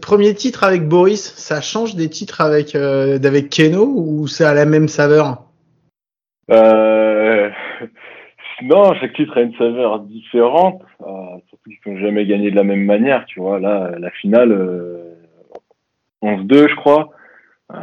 [0.01, 4.55] Premier titre avec Boris, ça change des titres avec euh, d'avec Keno ou ça a
[4.55, 5.43] la même saveur?
[6.51, 7.51] Euh,
[8.63, 11.13] non, chaque titre a une saveur différente, euh,
[11.49, 13.61] surtout qu'ils n'ont jamais gagné de la même manière, tu vois.
[13.61, 15.15] Là, la finale, euh,
[16.23, 17.11] 11-2, je crois.
[17.73, 17.77] Euh,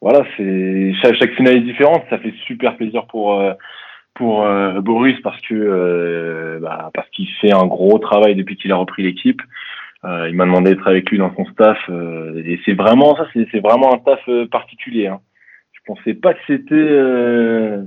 [0.00, 2.04] voilà, c'est chaque, finale est différente.
[2.08, 3.52] Ça fait super plaisir pour euh,
[4.14, 8.72] pour euh, Boris parce que euh, bah, parce qu'il fait un gros travail depuis qu'il
[8.72, 9.42] a repris l'équipe.
[10.04, 13.26] Euh, il m'a demandé d'être avec lui dans son staff euh, et c'est vraiment ça,
[13.34, 15.08] c'est vraiment un staff euh, particulier.
[15.08, 15.20] Hein.
[15.88, 17.82] Je pensais pas que c'était euh,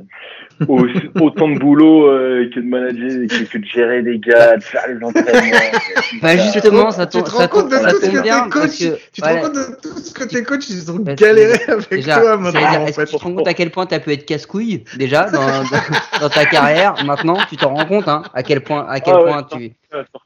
[0.67, 0.87] au-
[1.21, 4.81] autant de boulot euh, que de manager, que, que de gérer des gars, de faire
[4.87, 5.57] les entraînements.
[6.21, 8.99] Bah, justement, ça tu tombe, te ça rends compte de tout ce que tes coachs,
[9.13, 12.19] tu te rends compte de tout ce que tes coachs ils ont galéré avec Déjà,
[12.19, 12.59] toi maintenant.
[12.71, 13.11] dire, en est-ce que fait.
[13.11, 16.19] tu te rends compte à quel point tu as pu être casse-couille déjà dans, dans,
[16.21, 19.23] dans ta carrière Maintenant, tu t'en rends compte hein, à quel point, à quel Ah
[19.23, 19.71] point tu,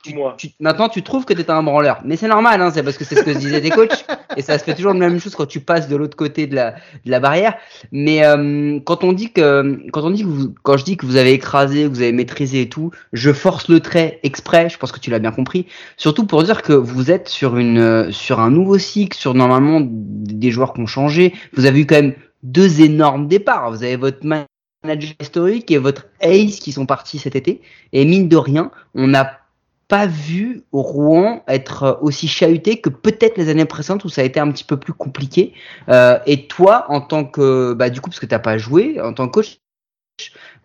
[0.04, 2.00] tu, tu- maintenant tu trouves que t'es un branleur.
[2.04, 4.06] Mais c'est normal, hein, c'est parce que c'est ce que se disaient tes coachs.
[4.38, 6.56] Et ça se fait toujours la même chose quand tu passes de l'autre côté de
[6.56, 6.72] la,
[7.06, 7.56] de la barrière.
[7.92, 11.06] Mais euh, quand on dit que, quand on dit que vous, quand je dis que
[11.06, 14.70] vous avez écrasé, que vous avez maîtrisé et tout, je force le trait exprès.
[14.70, 15.68] Je pense que tu l'as bien compris.
[15.98, 19.80] Surtout pour dire que vous êtes sur une, euh, sur un nouveau cycle, sur normalement
[19.84, 21.34] des joueurs qui ont changé.
[21.54, 23.72] Vous avez eu quand même deux énormes départs.
[23.72, 27.62] Vous avez votre manager historique et votre ace qui sont partis cet été.
[27.94, 29.45] Et mine de rien, on n'a
[29.88, 34.40] pas vu Rouen être aussi chahuté que peut-être les années précédentes où ça a été
[34.40, 35.54] un petit peu plus compliqué.
[35.90, 39.14] Euh, et toi, en tant que, bah du coup, parce que t'as pas joué, en
[39.14, 39.60] tant que coach,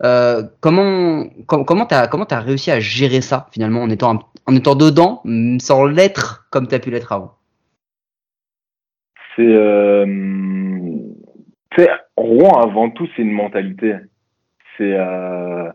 [0.03, 4.55] euh, comment com- comment t'as comment t'as réussi à gérer ça finalement en étant en
[4.55, 5.21] étant dedans
[5.59, 7.35] sans l'être comme t'as pu l'être avant?
[9.35, 10.05] C'est, euh,
[12.17, 13.95] Rouen avant tout, c'est une mentalité.
[14.77, 15.71] C'est, euh,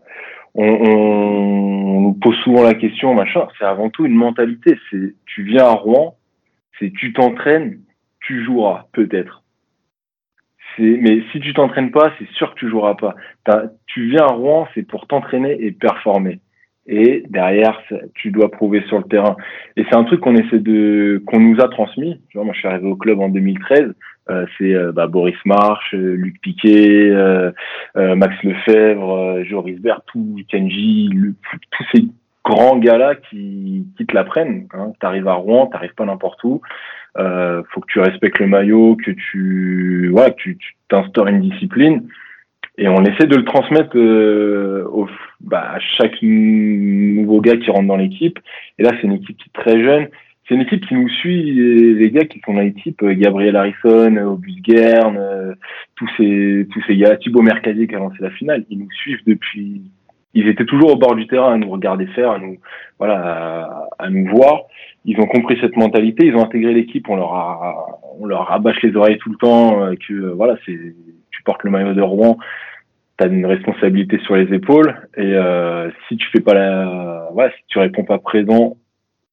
[0.55, 3.47] on nous pose souvent la question, machin.
[3.57, 4.77] C'est avant tout une mentalité.
[4.89, 6.15] C'est tu viens à Rouen,
[6.79, 7.79] c'est tu t'entraînes,
[8.19, 9.43] tu joueras peut-être.
[10.79, 13.15] Mais si tu t'entraînes pas, c'est sûr que tu joueras pas.
[13.87, 16.39] Tu viens à Rouen, c'est pour t'entraîner et performer.
[16.85, 17.81] Et derrière,
[18.13, 19.35] tu dois prouver sur le terrain.
[19.75, 22.21] Et c'est un truc qu'on essaie de, qu'on nous a transmis.
[22.29, 23.93] Tu vois, moi, je suis arrivé au club en 2013.
[24.29, 27.11] Euh, c'est euh, bah, Boris March, euh, Luc Piquet,
[27.95, 31.09] Max Lefebvre, Joris Bert, tout Kenji,
[31.49, 32.05] tous ces
[32.43, 34.67] grands gars-là qui, qui te l'apprennent.
[34.73, 34.91] Hein.
[34.99, 36.61] Tu arrives à Rouen, tu pas n'importe où.
[37.17, 42.07] Euh, faut que tu respectes le maillot, que tu, voilà, que tu t'instaures une discipline.
[42.77, 45.07] Et on essaie de le transmettre euh, au,
[45.41, 48.37] bah, à chaque nouveau gars qui rentre dans l'équipe.
[48.77, 50.07] Et là, c'est une équipe qui est très jeune.
[50.47, 54.15] C'est une équipe qui nous suit, les gars qui sont dans l'équipe, euh, Gabriel Harrison,
[54.15, 55.53] euh, Auguste Guerne, euh,
[55.95, 59.23] tous ces tous ces gars, Thibaut Mercadier qui a lancé la finale, ils nous suivent
[59.27, 59.91] depuis.
[60.33, 62.57] Ils étaient toujours au bord du terrain à nous regarder faire, à nous
[62.99, 64.63] voilà, à, nous voir.
[65.03, 67.09] Ils ont compris cette mentalité, ils ont intégré l'équipe.
[67.09, 70.95] On leur a on leur rabâche les oreilles tout le temps euh, que voilà, c'est
[71.31, 72.37] tu portes le maillot de Rouen,
[73.19, 75.35] tu as une responsabilité sur les épaules et
[76.07, 78.77] si tu fais pas la voilà, si tu réponds pas présent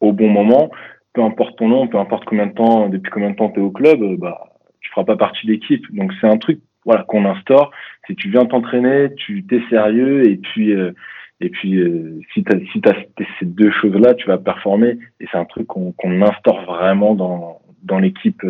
[0.00, 0.70] au bon moment,
[1.14, 3.62] peu importe ton nom, peu importe combien de temps, depuis combien de temps tu es
[3.62, 5.86] au club, euh, bah, tu feras pas partie de l'équipe.
[5.94, 7.70] Donc c'est un truc voilà qu'on instaure,
[8.06, 10.92] c'est tu viens t'entraîner, tu t'es sérieux et puis euh,
[11.40, 15.38] et puis euh, si tu si as ces deux choses-là, tu vas performer et c'est
[15.38, 18.44] un truc qu'on qu'on instaure vraiment dans dans l'équipe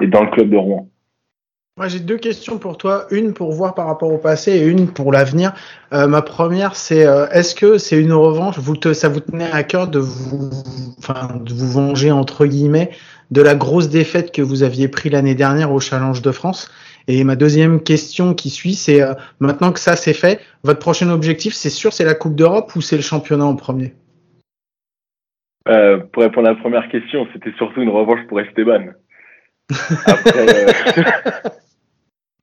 [0.00, 0.88] et dans le club de Rouen.
[1.78, 3.06] Moi, j'ai deux questions pour toi.
[3.10, 5.54] Une pour voir par rapport au passé et une pour l'avenir.
[5.94, 8.58] Euh, ma première, c'est euh, est-ce que c'est une revanche?
[8.58, 10.50] Vous te, Ça vous tenait à cœur de vous,
[10.98, 12.90] enfin, de vous venger entre guillemets
[13.30, 16.70] de la grosse défaite que vous aviez pris l'année dernière au Challenge de France?
[17.08, 21.08] Et ma deuxième question qui suit, c'est euh, maintenant que ça c'est fait, votre prochain
[21.08, 23.94] objectif, c'est sûr, c'est la Coupe d'Europe ou c'est le championnat en premier?
[25.64, 28.92] Pour répondre à la première question, c'était surtout une revanche pour Esteban.
[30.06, 31.50] Après, euh,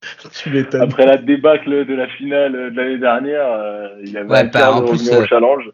[0.79, 4.71] Après la débâcle de la finale euh, de l'année dernière, euh, il avait ouais, bah,
[4.71, 5.69] au euh, challenge.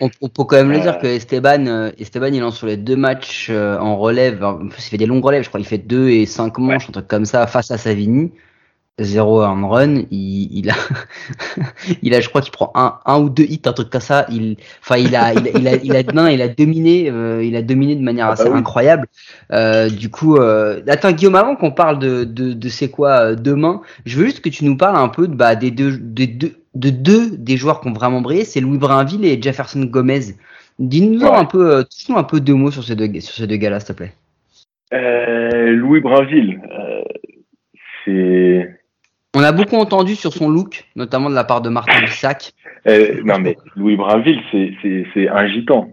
[0.00, 3.50] On, peut quand même le dire que Esteban, Esteban, il lance sur les deux matchs
[3.50, 4.42] en relève.
[4.42, 5.60] En plus, il fait des longues relèves, je crois.
[5.60, 8.32] Il fait deux et cinq manches, un truc comme ça, face à Savigny.
[9.00, 10.74] 0 and run, il, il a,
[12.02, 14.26] il a, je crois qu'il prend un, un, ou deux hits, un truc comme ça.
[14.30, 17.62] Il, enfin, il a, il, a, il a, non, il a dominé, euh, il a
[17.62, 19.06] dominé de manière ah assez bah incroyable.
[19.52, 23.80] Euh, du coup, euh, attends Guillaume, avant qu'on parle de, de, de c'est quoi demain,
[24.04, 26.52] je veux juste que tu nous parles un peu de, bah, des deux, des deux,
[26.74, 30.34] de deux des joueurs qui ont vraiment brillé, c'est Louis Brainville et Jefferson Gomez.
[30.78, 33.80] Dis-nous un peu, nous un peu deux mots sur ces deux, sur ces deux gars-là,
[33.80, 34.12] s'il te plaît.
[34.92, 36.60] Louis Brainville,
[38.04, 38.79] c'est
[39.36, 42.52] on a beaucoup entendu sur son look, notamment de la part de Martin Lissac.
[42.88, 45.88] euh, non mais Louis Brinville, c'est c'est c'est un gitan.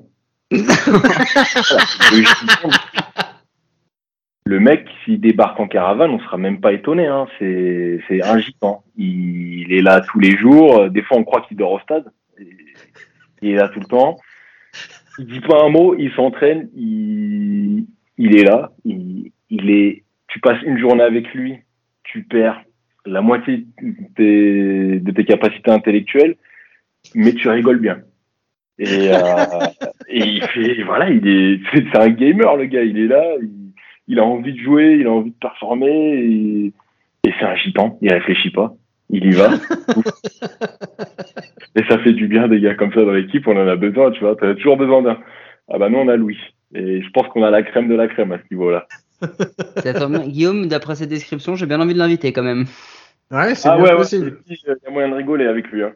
[4.46, 7.06] Le mec, s'il débarque en caravane, on sera même pas étonné.
[7.06, 7.28] Hein.
[7.38, 8.84] C'est c'est un gitan.
[8.96, 10.90] Il, il est là tous les jours.
[10.90, 12.06] Des fois, on croit qu'il dort au stade.
[13.42, 14.18] Il est là tout le temps.
[15.20, 15.96] Il dit pas un mot.
[15.98, 16.70] Il s'entraîne.
[16.76, 17.86] Il,
[18.18, 18.72] il est là.
[18.86, 20.04] Il, il est.
[20.28, 21.58] Tu passes une journée avec lui.
[22.04, 22.62] Tu perds
[23.08, 26.36] la moitié de tes, de tes capacités intellectuelles,
[27.16, 28.00] mais tu rigoles bien.
[28.80, 29.18] Et, euh,
[30.10, 32.84] et il fait, voilà, il est, c'est un gamer le gars.
[32.84, 33.24] Il est là.
[33.42, 33.72] Il,
[34.08, 36.74] il a envie de jouer, il a envie de performer et,
[37.26, 38.74] et c'est un gitan, il réfléchit pas,
[39.10, 39.50] il y va.
[41.76, 44.12] et ça fait du bien des gars comme ça dans l'équipe, on en a besoin,
[44.12, 45.18] tu vois, t'as toujours besoin d'un.
[45.70, 46.40] Ah bah nous on a Louis.
[46.74, 48.88] Et je pense qu'on a la crème de la crème à ce niveau-là.
[50.28, 52.66] Guillaume, d'après cette description, j'ai bien envie de l'inviter quand même.
[53.32, 54.40] Ouais, c'est Ah ouais, ouais, possible.
[54.48, 55.84] il y a moyen de rigoler avec lui.
[55.84, 55.94] Hein.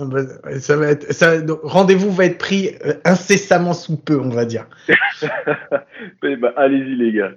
[0.00, 0.20] Bah,
[0.60, 4.44] Ça va être, ça, donc, rendez-vous va être pris euh, incessamment sous peu, on va
[4.44, 4.66] dire.
[6.22, 7.32] Ben, allez-y les gars.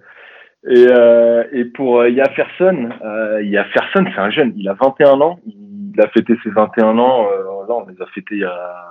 [0.69, 5.39] Et, euh, et pour euh, Yafferson, euh, Yafferson c'est un jeune, il a 21 ans,
[5.47, 8.85] il a fêté ses 21 ans, euh, là on les a fêtés il y a,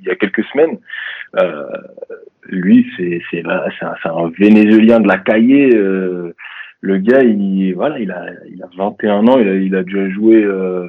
[0.00, 0.78] il y a quelques semaines.
[1.40, 1.64] Euh,
[2.46, 5.74] lui c'est c'est c'est un, c'est un Vénézuélien de la Caillée.
[5.74, 6.34] Euh,
[6.84, 10.08] le gars il voilà il a il a 21 ans, il a il a déjà
[10.10, 10.88] joué euh,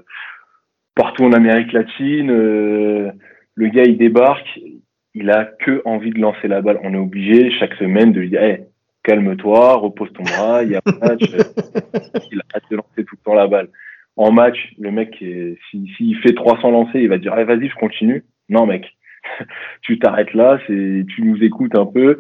[0.96, 2.30] partout en Amérique latine.
[2.32, 3.12] euh,
[3.56, 4.60] le gars il débarque,
[5.14, 6.80] il a que envie de lancer la balle.
[6.84, 8.60] On est obligé chaque semaine de lui dire hey,
[9.04, 11.24] calme-toi, repose ton bras, il y a un match.
[12.32, 13.70] il arrête de lancer tout le temps la balle.
[14.18, 17.70] En match, le mec, est- si- s'il fait 300 lancés, il va dire Allez, vas-y,
[17.70, 18.24] je continue.
[18.50, 18.86] Non, mec,
[19.82, 22.20] tu t'arrêtes là, tu nous écoutes un peu,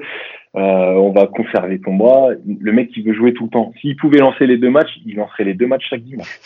[0.55, 2.29] on va conserver ton bras.
[2.45, 3.73] Le mec, il veut jouer tout le temps.
[3.81, 6.39] S'il pouvait lancer les deux matchs, il lancerait les deux matchs chaque dimanche.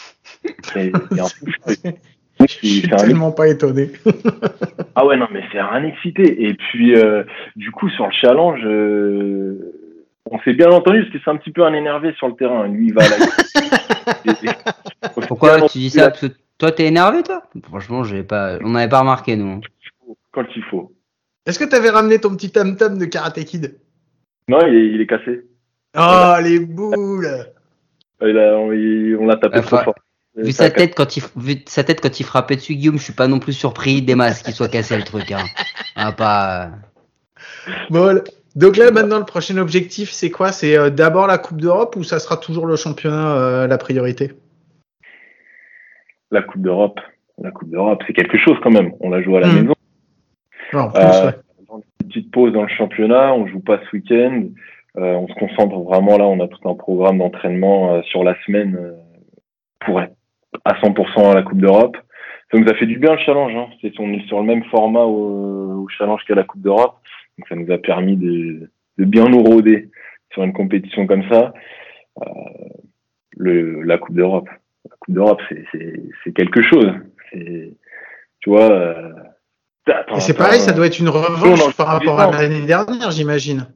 [0.74, 1.91] C'est- un.
[2.48, 3.91] Je suis tellement pas étonné.
[4.95, 6.48] ah ouais, non, mais c'est un excité.
[6.48, 7.24] Et puis, euh,
[7.56, 9.74] du coup, sur le challenge, euh,
[10.32, 12.67] on s'est bien entendu parce que c'est un petit peu un énervé sur le terrain.
[12.67, 13.17] Lui, il va à la...
[15.28, 16.12] Pourquoi tu dis ça?
[16.12, 17.43] Parce que toi, t'es énervé, toi?
[17.63, 18.58] Franchement, pas...
[18.63, 19.60] on n'avait pas remarqué, nous.
[20.32, 20.93] Quand il faut.
[21.45, 23.80] Est-ce que t'avais ramené ton petit tam-tam de Karate Kid?
[24.49, 25.45] Non, il est, il est cassé.
[25.95, 27.27] Oh, les boules
[28.21, 29.95] il a, on, l'a tapé trop fort.
[30.35, 33.13] Vu sa, tête quand il, vu sa tête quand il frappait dessus, Guillaume, je suis
[33.13, 35.31] pas non plus surpris des masses qu'il soit cassé le truc.
[35.31, 35.43] Hein.
[35.95, 36.65] Ah, pas...
[36.65, 37.71] Euh.
[37.91, 38.21] Bon,
[38.55, 40.51] donc là, maintenant, le prochain objectif, c'est quoi?
[40.51, 44.31] C'est euh, d'abord la Coupe d'Europe ou ça sera toujours le championnat euh, la priorité?
[46.31, 46.99] La Coupe d'Europe.
[47.38, 48.93] La Coupe d'Europe, c'est quelque chose quand même.
[48.99, 49.62] On la joue à la hmm.
[49.62, 49.75] maison.
[50.73, 51.35] en plus, ouais.
[52.00, 54.46] Petite pause dans le championnat, on joue pas ce week-end.
[54.96, 58.96] on se concentre vraiment là, on a tout un programme d'entraînement sur la semaine
[59.80, 60.15] pour être
[60.65, 61.98] à 100% à la Coupe d'Europe.
[62.52, 63.56] Ça nous a fait du bien le challenge.
[63.56, 63.68] Hein.
[63.82, 66.98] C'est on est sur le même format au, challenge qu'à la Coupe d'Europe,
[67.38, 69.89] donc ça nous a permis de, bien nous rôder
[70.32, 71.54] sur une compétition comme ça.
[72.22, 74.50] Euh, la Coupe d'Europe,
[74.86, 76.94] la Coupe d'Europe, c'est quelque chose.
[77.32, 79.13] Tu vois.
[79.89, 83.67] Euh, c'est pareil, ça doit être une revanche par rapport à l'année dernière, j'imagine.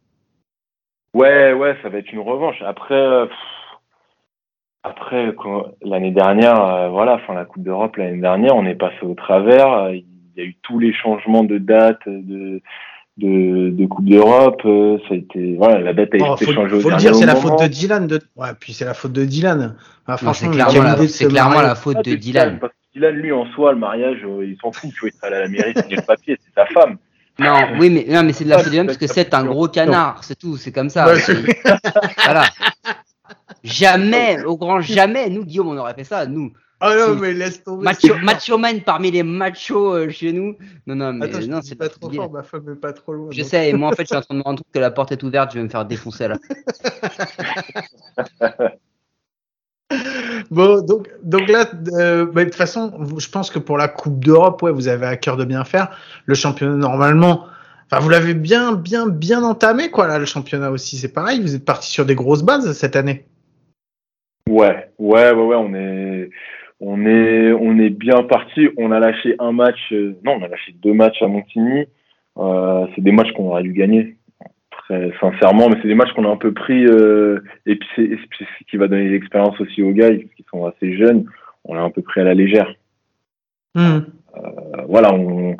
[1.13, 2.61] Ouais, ouais, ça va être une revanche.
[2.65, 3.27] Après.
[4.85, 5.33] Après,
[5.81, 9.91] l'année dernière, euh, voilà, enfin la Coupe d'Europe l'année dernière, on est passé au travers.
[9.91, 10.03] Il
[10.35, 12.61] y a eu tous les changements de date de
[13.17, 14.61] de, de Coupe d'Europe.
[14.65, 17.15] Euh, ça a été, voilà, la date a oh, été changée au faut le dire,
[17.15, 18.07] c'est la faute de Dylan.
[18.07, 18.19] De...
[18.35, 19.75] Ouais, puis c'est la faute de Dylan.
[20.07, 22.59] Ah, franchement, c'est clairement, la, c'est clairement la faute de Dylan.
[22.59, 24.91] Parce Dylan, lui, en soi, le mariage, euh, il s'en fout.
[24.93, 26.97] Tu vois, il serait à la mairie, signer le papier, c'est sa femme.
[27.39, 29.67] Non, oui, mais non, mais c'est de la de Dylan parce que c'est un gros
[29.67, 31.11] canard, c'est tout, c'est comme ça.
[32.23, 32.45] voilà.
[33.63, 36.51] Jamais, au grand jamais, nous, Guillaume, on aurait fait ça, nous.
[36.85, 37.85] Ah non, mais laisse tomber.
[37.85, 40.57] Macho, macho man parmi les machos euh, chez nous.
[40.85, 43.29] Non, non, mais Attends, non, c'est pas trop fort, ma femme est pas trop loin.
[43.31, 44.79] Je sais, et moi, en fait, je suis en train de me rendre compte que
[44.79, 46.37] la porte est ouverte, je vais me faire défoncer là.
[50.51, 51.65] bon, donc, donc là,
[51.99, 55.05] euh, bah, de toute façon, je pense que pour la Coupe d'Europe, ouais, vous avez
[55.05, 55.89] à cœur de bien faire.
[56.25, 57.45] Le championnat, normalement,
[57.99, 60.97] vous l'avez bien, bien, bien entamé, quoi, là, le championnat aussi.
[60.97, 63.25] C'est pareil, vous êtes parti sur des grosses bases cette année.
[64.49, 66.29] Ouais, ouais, ouais, ouais, on est,
[66.79, 68.69] on est, on est bien parti.
[68.77, 71.85] On a lâché un match, euh, non, on a lâché deux matchs à Montigny.
[72.37, 74.17] Euh, c'est des matchs qu'on aurait dû gagner,
[74.87, 76.85] très sincèrement, mais c'est des matchs qu'on a un peu pris.
[76.85, 80.97] Euh, et puis c'est ce qui va donner l'expérience aussi aux gars, qui sont assez
[80.97, 81.25] jeunes.
[81.65, 82.73] On l'a un peu pris à la légère.
[83.75, 84.01] Hmm.
[84.37, 85.55] Euh, voilà, on,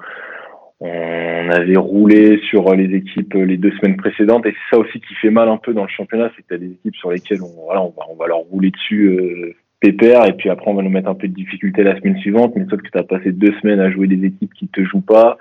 [0.86, 5.14] on avait roulé sur les équipes les deux semaines précédentes et c'est ça aussi qui
[5.16, 7.42] fait mal un peu dans le championnat, c'est que tu as des équipes sur lesquelles
[7.42, 10.74] on, voilà, on, va, on va leur rouler dessus euh, pépère et puis après on
[10.74, 13.04] va nous mettre un peu de difficulté la semaine suivante, mais sauf que tu as
[13.04, 15.38] passé deux semaines à jouer des équipes qui te jouent pas.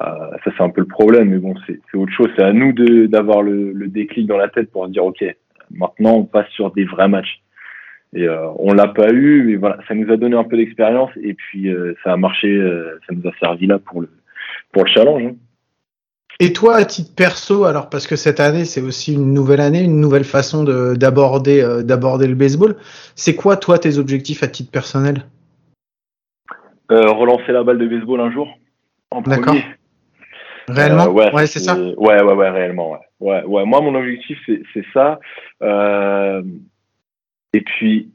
[0.00, 2.28] Euh, ça c'est un peu le problème, mais bon c'est autre chose.
[2.36, 2.72] C'est à nous
[3.06, 5.24] d'avoir le, le, déclic dans la tête pour se dire ok,
[5.70, 7.40] maintenant on passe sur des vrais matchs.
[8.14, 11.10] Et euh, on l'a pas eu, mais voilà, ça nous a donné un peu d'expérience
[11.20, 14.08] et puis euh, ça a marché, euh, ça nous a servi là pour le
[14.72, 15.22] pour le challenge.
[15.24, 15.34] Hein.
[16.38, 19.82] Et toi, à titre perso, alors parce que cette année c'est aussi une nouvelle année,
[19.82, 20.62] une nouvelle façon
[20.94, 22.76] d'aborder d'aborder le baseball.
[23.16, 25.26] C'est quoi toi tes objectifs à titre personnel?
[26.90, 28.48] Relancer la balle de baseball un jour.
[29.26, 29.56] D'accord.
[30.68, 31.06] Réellement?
[31.06, 31.76] Euh, Ouais, c'est ça.
[31.76, 32.92] Ouais, ouais, ouais, réellement.
[32.92, 32.98] Ouais.
[33.20, 33.64] Ouais, ouais.
[33.64, 35.18] Moi, mon objectif c'est ça.
[37.52, 38.10] et puis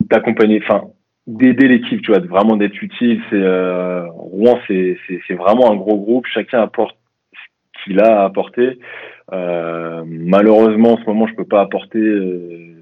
[0.00, 0.84] d'accompagner, enfin,
[1.26, 3.20] d'aider l'équipe, tu vois, vraiment d'être utile.
[3.30, 6.26] C'est euh, Rouen, c'est vraiment un gros groupe.
[6.26, 6.96] Chacun apporte
[7.34, 8.78] ce qu'il a à apporter.
[9.32, 12.74] Euh, malheureusement, en ce moment, je peux pas apporter euh,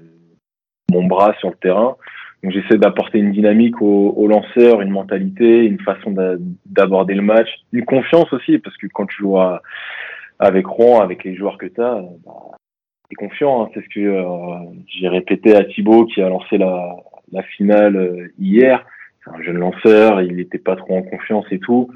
[0.91, 1.97] mon bras sur le terrain.
[2.43, 6.13] Donc, j'essaie d'apporter une dynamique aux, aux, lanceurs, une mentalité, une façon
[6.65, 9.37] d'aborder le match, une confiance aussi, parce que quand tu joues
[10.39, 12.57] avec Rouen, avec les joueurs que tu as, bah,
[13.09, 13.63] tu es confiant.
[13.63, 13.69] Hein.
[13.73, 14.23] C'est ce que euh,
[14.87, 16.97] j'ai répété à Thibaut qui a lancé la,
[17.31, 18.85] la finale euh, hier.
[19.23, 21.89] C'est un jeune lanceur, il n'était pas trop en confiance et tout.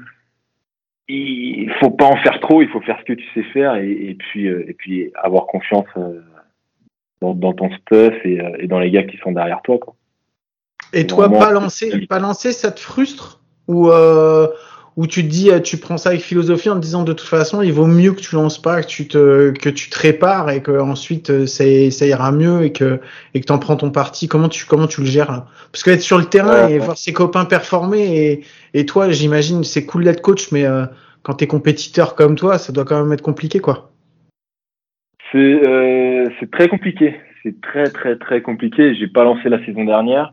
[1.08, 4.16] Il faut pas en faire trop, il faut faire ce que tu sais faire et,
[4.18, 6.22] puis euh, et puis avoir confiance euh,
[7.20, 9.78] dans, ton stuff et, dans les gars qui sont derrière toi.
[10.92, 13.90] Et toi, pas lancer, pas lancer, ça te frustre ou
[14.96, 17.28] où tu te dis, euh, tu prends ça avec philosophie en te disant de toute
[17.28, 20.50] façon, il vaut mieux que tu lances pas, que tu te, que tu te répares
[20.50, 23.00] et que ensuite euh, ça, ça ira mieux et que,
[23.32, 24.28] et que t'en prends ton parti.
[24.28, 25.46] Comment tu, comment tu le gères, là?
[25.72, 29.64] Parce que être sur le terrain et voir ses copains performer et, et toi, j'imagine,
[29.64, 30.84] c'est cool d'être coach, mais euh,
[31.22, 33.92] quand t'es compétiteur comme toi, ça doit quand même être compliqué, quoi.
[35.30, 37.16] C'est, euh, c'est très compliqué.
[37.42, 38.94] C'est très, très, très compliqué.
[38.94, 40.32] J'ai pas lancé la saison dernière.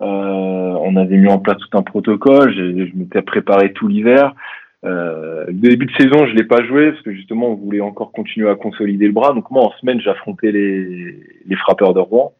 [0.00, 2.52] On avait mis en place tout un protocole.
[2.54, 4.34] Je, m'étais préparé tout l'hiver.
[4.84, 8.12] Euh, le début de saison, je l'ai pas joué parce que justement, on voulait encore
[8.12, 9.32] continuer à consolider le bras.
[9.32, 12.32] Donc moi, en semaine, j'affrontais les, les frappeurs de Rouen.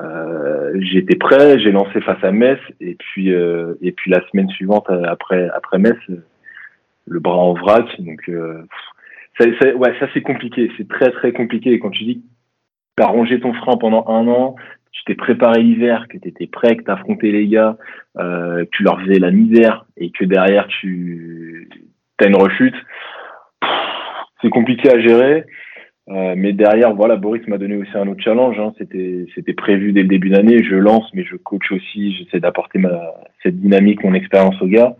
[0.00, 4.48] Euh, J'étais prêt, j'ai lancé face à Metz et puis euh, et puis la semaine
[4.50, 5.96] suivante après après Metz,
[7.06, 7.86] le bras en vrac.
[8.00, 8.62] Donc euh,
[9.38, 11.78] ça, ça, ouais, ça c'est compliqué, c'est très très compliqué.
[11.78, 12.24] quand tu dis
[12.96, 14.56] que as rongé ton frein pendant un an,
[15.06, 17.76] t'es préparé l'hiver, que tu étais prêt, que tu affronté les gars,
[18.18, 21.68] euh, que tu leur faisais la misère et que derrière tu
[22.20, 22.76] as une rechute,
[24.42, 25.44] c'est compliqué à gérer.
[26.10, 28.58] Euh, mais derrière, voilà, Boris m'a donné aussi un autre challenge.
[28.58, 28.74] Hein.
[28.78, 30.62] C'était, c'était prévu dès le début d'année.
[30.62, 32.14] Je lance, mais je coach aussi.
[32.14, 34.96] J'essaie d'apporter ma cette dynamique, mon expérience aux gars.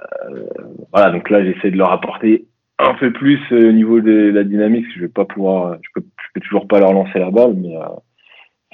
[0.00, 0.44] Euh,
[0.92, 2.46] voilà, donc là, j'essaie de leur apporter
[2.78, 4.86] un peu plus euh, au niveau de la dynamique.
[4.94, 7.76] Je vais pas pouvoir, je peux, je peux toujours pas leur lancer la balle, mais
[7.76, 7.86] euh,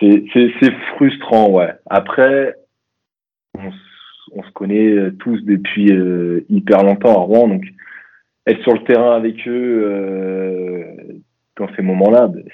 [0.01, 1.73] c'est frustrant, ouais.
[1.89, 2.55] Après,
[3.57, 3.71] on,
[4.33, 7.65] on, se connaît tous depuis euh, hyper longtemps à Rouen, donc
[8.47, 10.85] être sur le terrain avec eux euh,
[11.57, 12.45] dans ces moments-là, ben,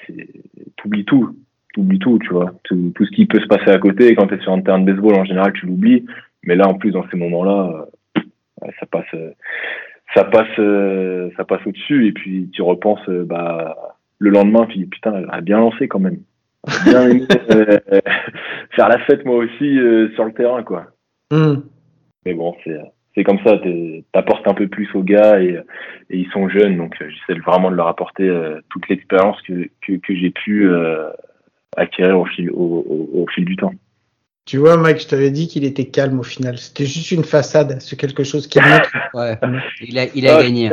[0.77, 1.35] t'oublies tout,
[1.73, 4.15] t'oublies tout, tu vois, tout, tout, ce qui peut se passer à côté.
[4.15, 6.05] Quand t'es sur un terrain de baseball, en général, tu l'oublies,
[6.43, 9.15] mais là, en plus, dans ces moments-là, euh, ça passe,
[10.13, 13.75] ça passe, ça passe au-dessus, et puis tu repenses, bah,
[14.17, 16.17] le lendemain, tu dis putain, elle a bien lancé quand même
[16.85, 17.79] bien aimé euh,
[18.71, 20.87] faire la fête moi aussi euh, sur le terrain quoi.
[21.31, 21.61] Mm.
[22.25, 22.79] Mais bon c'est
[23.15, 23.57] c'est comme ça,
[24.11, 25.57] t'apportes un peu plus aux gars et,
[26.09, 29.69] et ils sont jeunes, donc euh, j'essaie vraiment de leur apporter euh, toute l'expérience que,
[29.81, 31.09] que, que j'ai pu euh,
[31.77, 32.55] acquérir au fil, au,
[32.87, 33.73] au, au, fil du temps.
[34.45, 36.57] Tu vois, Mike, je t'avais dit qu'il était calme au final.
[36.57, 38.91] C'était juste une façade, c'est quelque chose qui montre.
[39.13, 39.39] ouais,
[39.81, 40.69] il a, il a ah, gagné.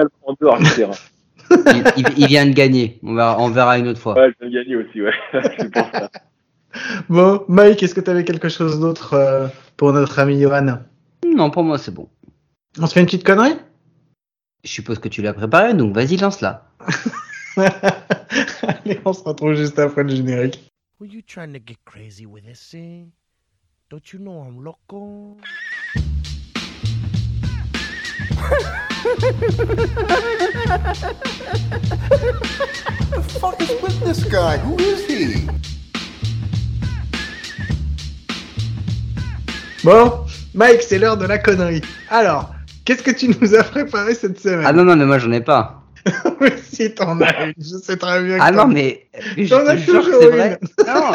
[1.66, 2.98] Il, il, il, vient de gagner.
[3.02, 4.14] On verra, on verra une autre fois.
[4.14, 5.12] Ouais, il vient de gagner aussi, ouais.
[5.58, 6.10] c'est pour ça.
[7.10, 9.46] Bon, Mike, est-ce que tu avais quelque chose d'autre euh,
[9.76, 10.78] pour notre ami Johan?
[11.26, 12.08] Non, pour moi, c'est bon.
[12.80, 13.56] On se fait une petite connerie?
[14.64, 16.66] Je suppose que tu l'as préparé, donc vas-y, lance-la.
[17.56, 20.72] Allez, on se retrouve juste après le générique.
[20.98, 23.10] Were you trying to get crazy with this thing?
[23.90, 25.36] Don't you know I'm loco?
[33.10, 34.58] The fuck is with this guy?
[34.58, 35.46] Who is he?
[39.84, 41.82] Bon, Mike, c'est l'heure de la connerie.
[42.08, 42.54] Alors,
[42.84, 44.64] qu'est-ce que tu nous as préparé cette semaine?
[44.64, 45.82] Ah non, non, mais moi j'en ai pas.
[46.40, 48.38] oui, si t'en as une, je sais très bien.
[48.40, 49.06] Ah non, mais
[49.36, 50.58] je te jure que c'est vrai.
[50.86, 51.12] Non,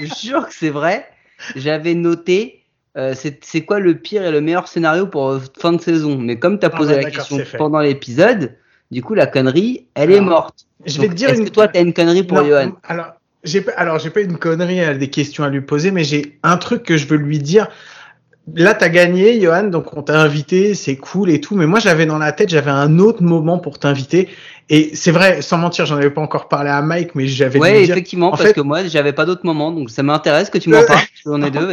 [0.00, 1.08] je te jure que c'est vrai.
[1.56, 2.63] J'avais noté
[2.96, 6.16] euh, c'est quoi le pire et le meilleur scénario pour euh, fin de saison?
[6.16, 8.54] Mais comme tu as posé ah ouais, la question pendant l'épisode,
[8.90, 10.66] du coup, la connerie, elle alors, est morte.
[10.86, 11.46] Je vais te dire Est-ce une...
[11.46, 12.72] que toi, tu as une connerie pour non, Johan?
[12.84, 16.04] Alors, j'ai pas, alors, j'ai pas une connerie, à des questions à lui poser, mais
[16.04, 17.68] j'ai un truc que je veux lui dire.
[18.54, 21.56] Là, t'as gagné, Johan, donc on t'a invité, c'est cool et tout.
[21.56, 24.28] Mais moi, j'avais dans la tête, j'avais un autre moment pour t'inviter.
[24.70, 27.58] Et c'est vrai, sans mentir, j'en avais pas encore parlé à Mike, mais j'avais.
[27.58, 30.58] Ouais, dire, effectivement, parce fait, que moi, j'avais pas d'autre moment, donc ça m'intéresse que
[30.58, 31.00] tu m'en parles.
[31.26, 31.72] on est deux.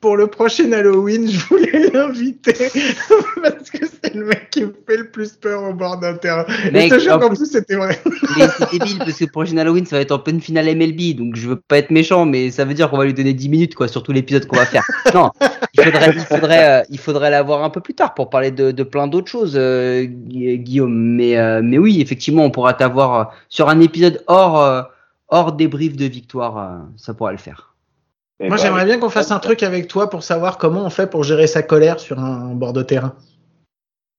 [0.00, 2.54] Pour le prochain Halloween, je voulais l'inviter
[3.42, 6.46] parce que c'est le mec qui me fait le plus peur au bord d'un terrain.
[6.72, 8.00] Mec, Et je te jure qu'en plus, c'était vrai.
[8.38, 11.16] Mais c'est débile parce que le prochain Halloween, ça va être en pleine finale MLB,
[11.16, 13.48] donc je veux pas être méchant, mais ça veut dire qu'on va lui donner 10
[13.50, 14.84] minutes quoi sur tout l'épisode qu'on va faire.
[15.14, 15.30] Non,
[15.74, 18.70] il faudrait, il faudrait, euh, il faudrait l'avoir un peu plus tard pour parler de,
[18.70, 20.94] de plein d'autres choses, euh, Guillaume.
[20.94, 24.82] Mais, euh, mais oui, effectivement, on pourra t'avoir sur un épisode hors, euh,
[25.28, 27.69] hors débrief de victoire, euh, ça pourra le faire.
[28.40, 30.90] Et Moi, bah, j'aimerais bien qu'on fasse un truc avec toi pour savoir comment on
[30.90, 33.14] fait pour gérer sa colère sur un bord de terrain.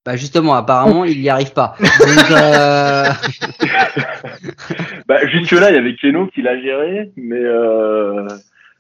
[0.05, 1.76] Bah justement, apparemment, il n'y arrive pas.
[1.80, 3.05] Donc, euh...
[5.07, 8.28] bah, là, il y avait Keno qui l'a géré, mais euh,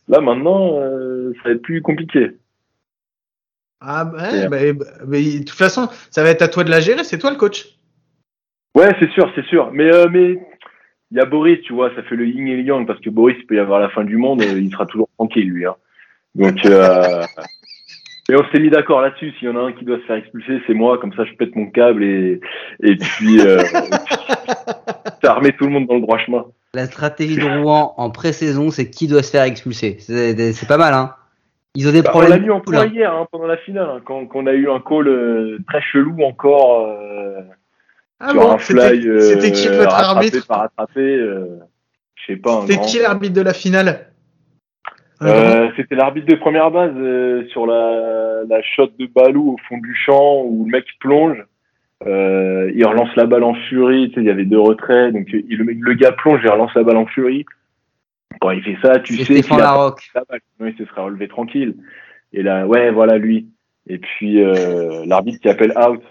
[0.07, 2.31] là maintenant, euh, ça va être plus compliqué.
[3.81, 4.57] Ah ouais, bah,
[5.07, 7.03] mais de toute façon, ça va être à toi de la gérer.
[7.03, 7.77] C'est toi le coach.
[8.75, 9.71] Ouais, c'est sûr, c'est sûr.
[9.73, 10.39] Mais euh, mais
[11.11, 13.09] il y a Boris, tu vois, ça fait le yin et le yang parce que
[13.09, 15.65] Boris il peut y avoir la fin du monde, il sera toujours tranquille lui.
[15.65, 15.75] Hein.
[16.35, 17.21] Donc, euh,
[18.29, 19.33] et on s'est mis d'accord là-dessus.
[19.37, 20.97] S'il y en a un qui doit se faire expulser, c'est moi.
[20.99, 22.39] Comme ça, je pète mon câble et
[22.81, 23.57] et puis euh,
[25.21, 26.45] ça remet tout le monde dans le droit chemin.
[26.73, 29.97] La stratégie de Rouen en pré-saison, c'est qui doit se faire expulser.
[29.99, 31.15] C'est pas mal, hein.
[31.75, 32.31] Ils ont des bah, problèmes.
[32.31, 34.69] On l'a eu encore hier, hein, pendant la finale, hein, quand, quand, on a eu
[34.69, 36.87] un call euh, très chelou encore.
[38.21, 41.57] Euh, ah sur bon, un fly c'était qui euh, votre arbitre par euh,
[42.15, 42.61] je sais pas.
[42.67, 44.07] C'était qui l'arbitre de la finale?
[45.23, 49.77] Euh, C'était l'arbitre de première base euh, sur la, la shot de Balou au fond
[49.77, 51.43] du champ où le mec plonge.
[52.07, 55.27] Euh, il relance la balle en furie, tu sais, il y avait deux retraits, donc
[55.31, 57.45] il, le, le gars plonge, il relance la balle en furie.
[58.39, 60.09] Quand il fait ça, tu sais Stéphane Larocque.
[60.15, 60.39] la balle.
[60.57, 61.75] Sinon, il se serait relevé tranquille.
[62.33, 63.47] Et là, ouais, voilà lui.
[63.87, 66.01] Et puis euh, l'arbitre qui appelle out.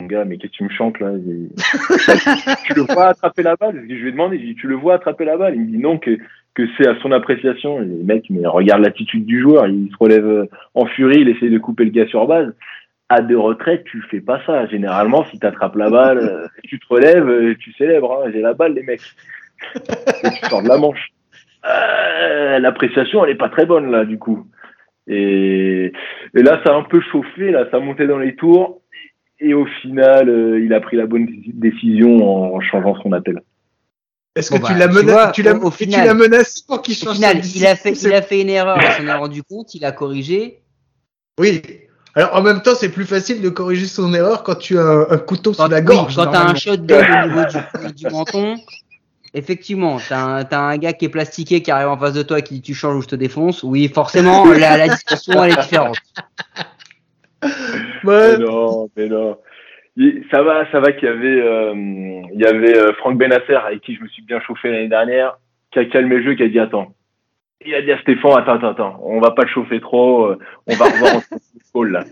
[0.00, 1.10] Mon gars, mais qu'est-ce que tu me chantes là?
[2.66, 3.84] Tu le vois attraper la balle?
[3.88, 5.56] Je lui ai demandé, dit, tu le vois attraper la balle?
[5.56, 6.16] Il me dit non, que,
[6.54, 7.82] que c'est à son appréciation.
[7.82, 9.66] Et le mec, mais regarde l'attitude du joueur.
[9.66, 12.54] Il se relève euh, en furie, il essaie de couper le gars sur base.
[13.08, 14.66] À deux retraites, tu fais pas ça.
[14.66, 18.22] Généralement, si tu attrapes la balle, euh, tu te relèves, euh, tu célèbres.
[18.22, 18.30] Hein.
[18.32, 19.00] J'ai la balle, les mecs.
[19.74, 21.08] Tu sors de la manche.
[21.64, 24.46] Euh, L'appréciation, elle est pas très bonne là, du coup.
[25.08, 25.92] Et,
[26.34, 28.82] et là, ça a un peu chauffé, là, ça montait dans les tours.
[29.40, 33.40] Et au final, euh, il a pris la bonne déci- décision en changeant son appel.
[34.34, 34.88] Est-ce Bon, que tu bah, l'as
[35.32, 37.76] tu tu au- au tu final- menacé pour qu'il Au change final, sa il a
[37.76, 40.60] fait, décision il a fait une erreur, il s'en est rendu compte, il a corrigé.
[41.38, 41.62] Oui.
[42.14, 45.06] Alors en même temps, c'est plus facile de corriger son erreur quand tu as un,
[45.10, 46.16] un couteau Quand, sous la oui, gorge.
[46.16, 46.54] quand t'as un normalement.
[46.58, 47.42] shotgun au niveau
[47.88, 48.56] du, du menton,
[49.34, 52.40] effectivement, t'as un, t'as un gars qui est plastiqué qui arrive en face de toi
[52.40, 53.62] qui dit tu changes ou je te défonce.
[53.62, 55.96] Oui, forcément, la, la discussion elle est différente.
[58.04, 59.38] Mais non, mais non.
[60.30, 63.80] Ça va, ça va qu'il y avait, euh, il y avait euh, Franck Benasser avec
[63.80, 65.38] qui je me suis bien chauffé l'année dernière,
[65.72, 66.94] qui a calmé le jeu, qui a dit attends.
[67.66, 70.38] Il a dit à Stéphane, attends, attends, attends, on va pas te chauffer trop, euh,
[70.68, 71.20] on va revoir en
[71.62, 72.04] football là.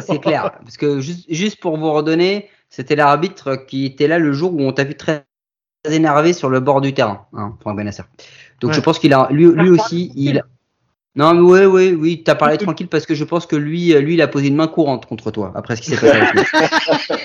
[0.00, 0.52] C'est clair.
[0.60, 4.60] Parce que juste, juste pour vous redonner, c'était l'arbitre qui était là le jour où
[4.60, 5.24] on t'a vu très
[5.82, 8.02] très énervé sur le bord du terrain, hein, Franck Benasser.
[8.60, 8.76] Donc Ouais.
[8.76, 10.42] je pense qu'il a, lui, lui aussi, il.
[11.16, 14.14] Non, mais ouais, ouais, oui, t'as parlé tranquille parce que je pense que lui, lui,
[14.14, 16.42] il a posé une main courante contre toi après ce qui s'est passé avec lui.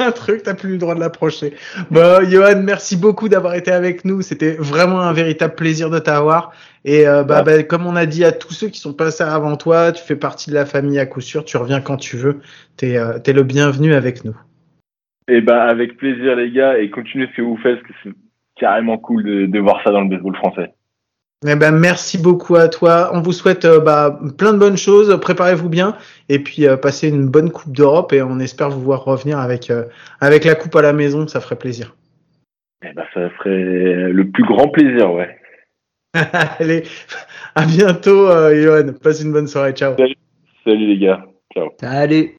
[0.00, 1.54] un truc, t'as plus le droit de l'approcher.
[1.90, 4.22] Bon, Johan, merci beaucoup d'avoir été avec nous.
[4.22, 6.52] C'était vraiment un véritable plaisir de t'avoir.
[6.84, 9.56] Et euh, bah, bah, comme on a dit à tous ceux qui sont passés avant
[9.56, 11.44] toi, tu fais partie de la famille à coup sûr.
[11.44, 12.40] Tu reviens quand tu veux.
[12.76, 14.36] T'es euh, t'es le bienvenu avec nous.
[15.28, 18.14] Et ben avec plaisir les gars, et continuez ce que vous faites, parce que c'est
[18.56, 20.74] carrément cool de, de voir ça dans le baseball français.
[21.46, 23.10] Eh ben, merci beaucoup à toi.
[23.14, 25.18] On vous souhaite euh, bah, plein de bonnes choses.
[25.20, 25.96] Préparez-vous bien
[26.28, 29.70] et puis euh, passez une bonne Coupe d'Europe et on espère vous voir revenir avec
[29.70, 29.84] euh,
[30.20, 31.26] avec la coupe à la maison.
[31.26, 31.96] Ça ferait plaisir.
[32.84, 35.34] Et ben ça ferait le plus grand plaisir, ouais.
[36.58, 36.82] Allez,
[37.54, 38.92] à bientôt, euh, Johan.
[39.02, 39.72] Passe une bonne soirée.
[39.72, 39.96] Ciao.
[39.96, 41.24] Salut les gars,
[41.54, 41.70] ciao.
[41.80, 42.36] Salut.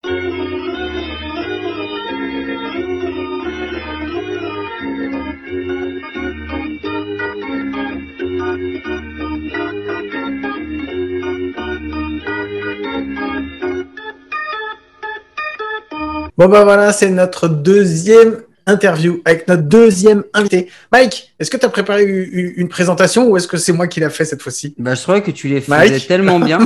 [16.37, 20.69] Bon bah voilà, c'est notre deuxième interview avec notre deuxième invité.
[20.91, 24.09] Mike, est-ce que tu as préparé une présentation ou est-ce que c'est moi qui l'a
[24.09, 24.75] fait cette fois-ci?
[24.77, 26.59] Bah, je trouvais que tu les faisais Mike tellement bien.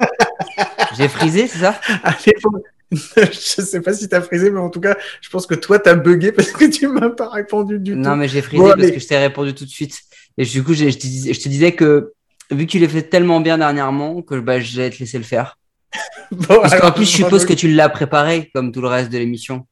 [0.98, 1.80] J'ai frisé, c'est ça?
[2.02, 5.54] Allez, faut- je sais pas si t'as frisé, mais en tout cas, je pense que
[5.54, 8.16] toi t'as bugué parce que tu m'as pas répondu du Non, tout.
[8.16, 8.92] mais j'ai frisé Bon, parce allez.
[8.92, 9.98] que je t'ai répondu tout de suite.
[10.38, 12.12] Et du coup, je te, disais, je te disais que
[12.50, 15.24] vu que tu l'as fait tellement bien dernièrement, que bah, je vais te laisser le
[15.24, 15.58] faire.
[16.30, 19.18] Bon, Parce qu'en plus, je suppose que tu l'as préparé, comme tout le reste de
[19.18, 19.66] l'émission.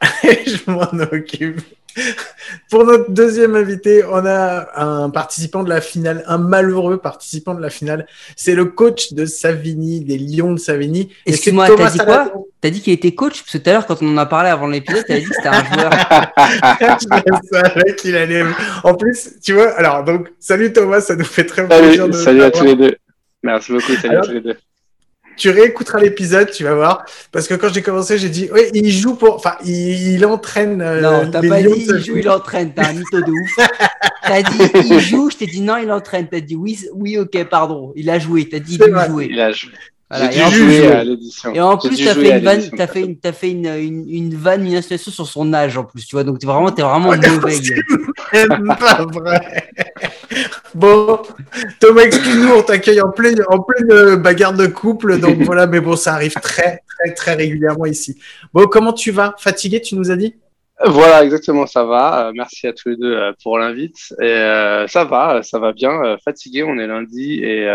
[0.22, 1.60] je m'en occupe.
[2.70, 7.60] Pour notre deuxième invité, on a un participant de la finale, un malheureux participant de
[7.60, 8.06] la finale.
[8.34, 11.10] C'est le coach de Savigny, des Lions de Savigny.
[11.26, 12.32] Excuse-moi, t'as dit quoi?
[12.60, 13.42] T'as dit qu'il était coach?
[13.42, 15.34] Parce que tout à l'heure, quand on en a parlé avant l'épisode, t'avais dit que
[15.34, 15.90] c'était un joueur.
[17.00, 18.44] je savais qu'il allait.
[18.84, 22.12] En plus, tu vois, alors, donc, salut Thomas, ça nous fait très Salut, plaisir de
[22.12, 22.96] salut à tous les deux.
[23.42, 24.56] Merci beaucoup, salut Alors- à tous les deux.
[25.36, 27.04] Tu réécouteras l'épisode, tu vas voir.
[27.30, 30.80] Parce que quand j'ai commencé, j'ai dit, oui, il joue pour, enfin, il, il entraîne.
[30.82, 32.72] euh, Non, t'as pas dit il joue, il entraîne.
[32.74, 33.68] T'as un mytho de ouf.
[34.22, 34.58] T'as dit
[34.90, 36.28] il joue, je t'ai dit non, il entraîne.
[36.30, 37.92] T'as dit oui, oui, ok, pardon.
[37.96, 38.48] Il a joué.
[38.48, 39.28] T'as dit il a joué.
[39.30, 39.70] Il a joué.
[40.14, 40.30] Voilà.
[40.34, 41.54] Et en plus, à l'édition.
[41.54, 44.66] Et en plus, t'as fait une vanne, fait une, t'as fait une, une, une vanne,
[44.66, 46.22] une insinuation sur son âge en plus, tu vois.
[46.22, 47.54] Donc t'es vraiment, t'es vraiment mauvais.
[48.34, 49.68] C'est pas vrai.
[50.74, 51.20] Bon,
[51.80, 55.80] Thomas, excuse-nous, on t'accueille en pleine, en pleine euh, bagarre de couple, donc voilà, mais
[55.80, 58.18] bon, ça arrive très, très, très régulièrement ici.
[58.54, 59.34] Bon, comment tu vas?
[59.38, 60.34] Fatigué, tu nous as dit?
[60.84, 62.28] Voilà, exactement, ça va.
[62.28, 64.12] Euh, merci à tous les deux euh, pour l'invite.
[64.20, 66.16] Et euh, ça va, ça va bien.
[66.24, 67.68] Fatigué, on est lundi et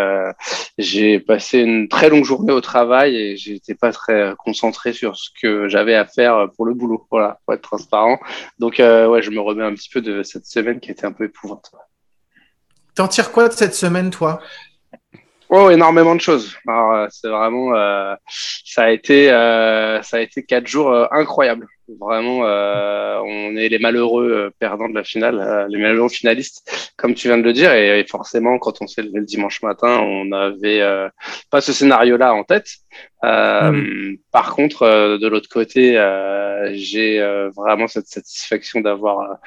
[0.78, 5.30] j'ai passé une très longue journée au travail et j'étais pas très concentré sur ce
[5.42, 7.08] que j'avais à faire pour le boulot.
[7.10, 8.20] Voilà, pour être transparent.
[8.60, 11.26] Donc ouais, je me remets un petit peu de cette semaine qui était un peu
[11.26, 11.72] épouvante.
[12.98, 14.42] T'en tires quoi de cette semaine, toi?
[15.50, 16.58] Oh, énormément de choses.
[16.68, 18.16] Euh, c'est vraiment, euh,
[18.66, 21.68] ça a été, euh, ça a été quatre jours incroyables.
[22.00, 26.92] Vraiment, euh, on est les malheureux euh, perdants de la finale, euh, les malheureux finalistes,
[26.98, 27.72] comme tu viens de le dire.
[27.74, 31.08] Et, et forcément, quand on s'est levé le dimanche matin, on n'avait euh,
[31.50, 32.68] pas ce scénario-là en tête.
[33.24, 34.18] Euh, Mm.
[34.32, 39.38] Par contre, euh, de l'autre côté, euh, j'ai euh, vraiment cette satisfaction d'avoir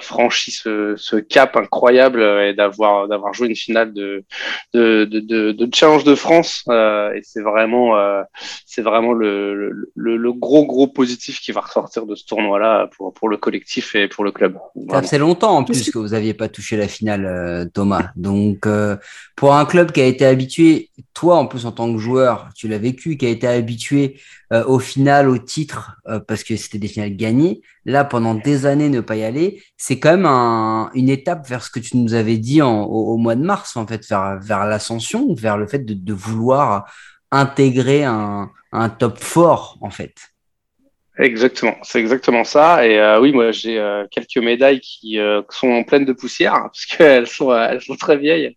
[0.00, 4.24] franchi ce, ce cap incroyable et d'avoir d'avoir joué une finale de
[4.74, 6.62] de, de, de, de Challenge de France.
[6.68, 8.22] Euh, et c'est vraiment euh,
[8.66, 12.88] c'est vraiment le, le, le, le gros gros positif qui va ressortir de ce tournoi-là
[12.96, 14.58] pour pour le collectif et pour le club.
[14.90, 18.10] Ça faisait longtemps en plus que vous n'aviez pas touché la finale, euh, Thomas.
[18.16, 18.96] Donc, euh,
[19.36, 22.68] pour un club qui a été habitué, toi en plus en tant que joueur, tu
[22.68, 24.20] l'as vécu, qui a été habitué
[24.52, 27.62] euh, au final, au titre, euh, parce que c'était des finales gagnées.
[27.84, 31.62] Là, pendant des années, ne pas y aller, c'est quand même un- une étape vers
[31.64, 34.38] ce que tu nous avais dit en- au, au mois de mars, en fait, vers,
[34.40, 36.84] vers l'ascension, vers le fait de, de vouloir
[37.32, 40.14] intégrer un, un top fort, en fait.
[41.18, 42.86] Exactement, c'est exactement ça.
[42.86, 46.64] Et euh, oui, moi j'ai euh, quelques médailles qui euh, sont pleines de poussière hein,
[46.72, 48.54] parce qu'elles sont euh, elles sont très vieilles.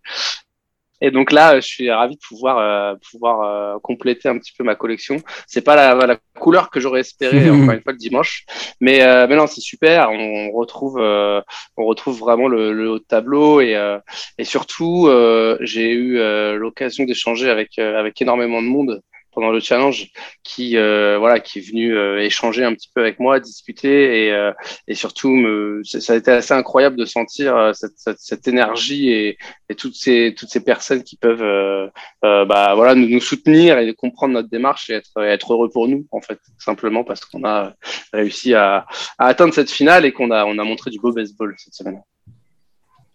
[1.01, 3.41] Et donc là, je suis ravi de pouvoir euh, pouvoir
[3.76, 5.16] euh, compléter un petit peu ma collection.
[5.47, 8.45] C'est pas la, la couleur que j'aurais espéré encore une fois le dimanche,
[8.82, 10.10] mais euh, mais non, c'est super.
[10.12, 11.41] On retrouve euh,
[11.78, 13.97] on retrouve vraiment le, le haut de tableau et euh,
[14.38, 19.01] et surtout euh, j'ai eu euh, l'occasion d'échanger avec euh, avec énormément de monde
[19.32, 20.07] pendant le challenge
[20.43, 24.32] qui euh, voilà qui est venu euh, échanger un petit peu avec moi discuter et
[24.32, 24.51] euh,
[24.88, 29.11] et surtout me ça a été assez incroyable de sentir euh, cette, cette, cette énergie
[29.11, 29.38] et,
[29.69, 31.88] et toutes ces toutes ces personnes qui peuvent euh,
[32.25, 35.88] euh, bah voilà nous, nous soutenir et comprendre notre démarche et être être heureux pour
[35.88, 37.73] nous en fait simplement parce qu'on a
[38.13, 38.86] réussi à,
[39.17, 42.01] à atteindre cette finale et qu'on a on a montré du beau baseball cette semaine.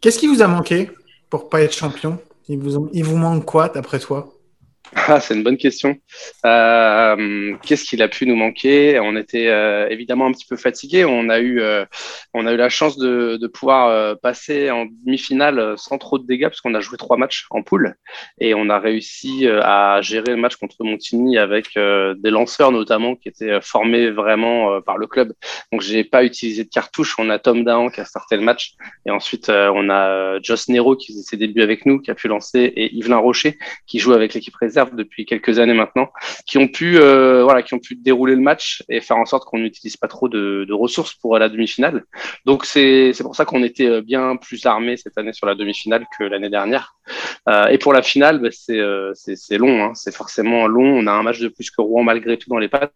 [0.00, 0.90] Qu'est-ce qui vous a manqué
[1.30, 2.18] pour pas être champion?
[2.46, 4.33] Il vous, il vous manque quoi, d'après toi?
[5.08, 5.96] Ah, c'est une bonne question.
[6.46, 8.98] Euh, Qu'est-ce qu'il a pu nous manquer?
[9.00, 11.04] On était euh, évidemment un petit peu fatigué.
[11.04, 11.84] On a eu, euh,
[12.34, 16.96] la chance de, pouvoir passer en demi-finale sans trop de dégâts parce qu'on a joué
[16.96, 17.94] trois matchs en poule
[18.40, 23.28] et on a réussi à gérer le match contre Montigny avec des lanceurs notamment qui
[23.28, 25.32] étaient formés vraiment par le club.
[25.72, 27.14] Donc j'ai pas utilisé de cartouche.
[27.18, 28.72] On a Tom Dahan qui a starté le match
[29.06, 32.28] et ensuite on a Joss Nero qui faisait ses débuts avec nous, qui a pu
[32.28, 36.10] lancer et Yvelin Rocher qui joue avec l'équipe réserve depuis quelques années maintenant,
[36.46, 39.44] qui ont pu euh, voilà, qui ont pu dérouler le match et faire en sorte
[39.44, 42.04] qu'on n'utilise pas trop de, ressources pour la demi-finale.
[42.44, 46.06] Donc c'est pour ça qu'on était euh, bien plus armé cette année sur la demi-finale
[46.18, 46.96] que l'année dernière.
[47.48, 50.98] Euh, et pour la finale, bah, c'est long, hein, c'est forcément long.
[50.98, 52.92] On a un match de plus que Rouen malgré tout dans les pattes.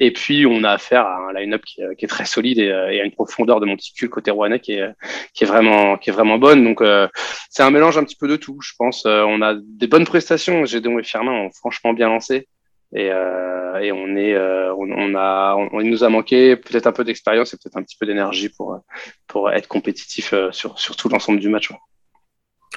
[0.00, 2.70] Et puis, on a affaire à un line-up qui, est- qui est très solide et,
[2.70, 4.88] euh, et à une profondeur de monticule côté rouennais qui est,
[5.34, 6.64] qui est vraiment, qui est vraiment bonne.
[6.64, 7.08] Donc, euh,
[7.50, 9.04] c'est un mélange un petit peu de tout, je pense.
[9.06, 10.64] Euh, on a des bonnes prestations.
[10.64, 12.48] Gédéon et Firmin ont franchement bien lancé.
[12.94, 13.50] Et, euh,
[13.94, 17.76] on est, euh, on, a, il nous a manqué peut-être un peu d'expérience et peut-être
[17.78, 18.78] un petit peu d'énergie pour,
[19.26, 21.70] pour être compétitif euh, sur, sur tout l'ensemble du match.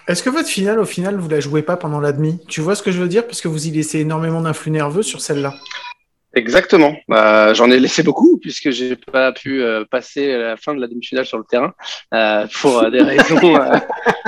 [0.07, 2.39] Est-ce que votre finale, au final, vous la jouez pas pendant la demi?
[2.47, 3.25] Tu vois ce que je veux dire?
[3.25, 5.53] Parce que vous y laissez énormément d'influx nerveux sur celle-là.
[6.35, 6.95] Exactement.
[7.07, 10.87] Bah, J'en ai laissé beaucoup puisque j'ai pas pu euh, passer la fin de la
[10.87, 11.73] demi-finale sur le terrain
[12.13, 13.77] euh, pour euh, des raisons euh,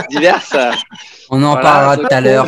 [0.09, 0.55] diverses.
[1.29, 2.47] On en Voilà, parlera tout à l'heure.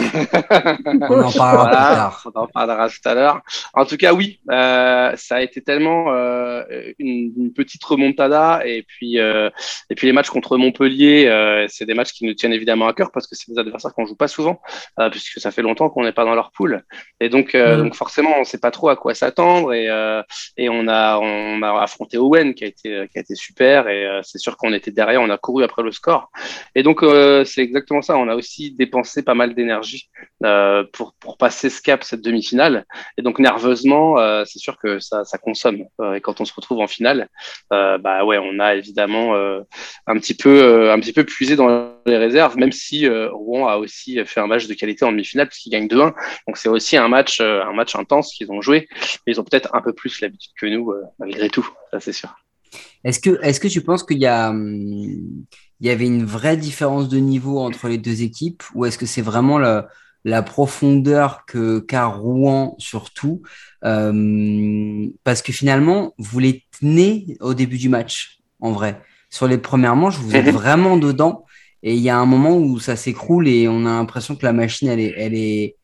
[1.10, 2.24] On en parlera plus tard.
[2.34, 3.42] on en parlera tout à l'heure.
[3.74, 6.64] En tout cas, oui, euh, ça a été tellement euh,
[6.98, 9.50] une, une petite remontada et puis euh,
[9.90, 12.94] et puis les matchs contre Montpellier, euh, c'est des matchs qui nous tiennent évidemment à
[12.94, 14.62] cœur parce que c'est des adversaires qu'on joue pas souvent
[15.00, 16.84] euh, puisque ça fait longtemps qu'on n'est pas dans leur poule
[17.20, 17.84] et donc euh, Mm.
[17.84, 20.22] donc forcément on sait pas trop à quoi s'attendre et euh,
[20.58, 24.06] et on a on a affronté Owen qui a été qui a été super et
[24.06, 26.32] euh, c'est sûr qu'on était derrière, on a couru après le score
[26.76, 28.18] et donc euh, c'est exactement ça.
[28.18, 30.10] On a aussi dépensé pas mal d'énergie
[30.94, 32.86] pour, pour passer ce cap, cette demi-finale.
[33.18, 35.86] Et donc nerveusement, c'est sûr que ça, ça consomme.
[36.16, 37.28] Et quand on se retrouve en finale,
[37.70, 42.58] bah ouais, on a évidemment un petit peu, un petit peu puisé dans les réserves,
[42.58, 45.88] même si euh, Rouen a aussi fait un match de qualité en demi-finale puisqu'ils gagnent
[45.88, 46.14] 2-1.
[46.48, 48.88] Donc c'est aussi un match, euh, un match intense qu'ils ont joué.
[49.26, 51.68] Mais ils ont peut-être un peu plus l'habitude que nous, euh, malgré tout.
[51.92, 52.30] Ça c'est sûr.
[53.04, 55.46] Est-ce que, est-ce que tu penses qu'il y a, hum,
[55.80, 59.06] il y avait une vraie différence de niveau entre les deux équipes ou est-ce que
[59.06, 59.88] c'est vraiment la,
[60.26, 63.42] la profondeur que qu'a Rouen surtout
[63.86, 69.58] euh, parce que finalement vous les tenez au début du match en vrai sur les
[69.58, 70.52] premières manches vous êtes Mhm.
[70.52, 71.46] vraiment dedans
[71.84, 74.54] et il y a un moment où ça s'écroule et on a l'impression que la
[74.54, 75.76] machine elle est elle est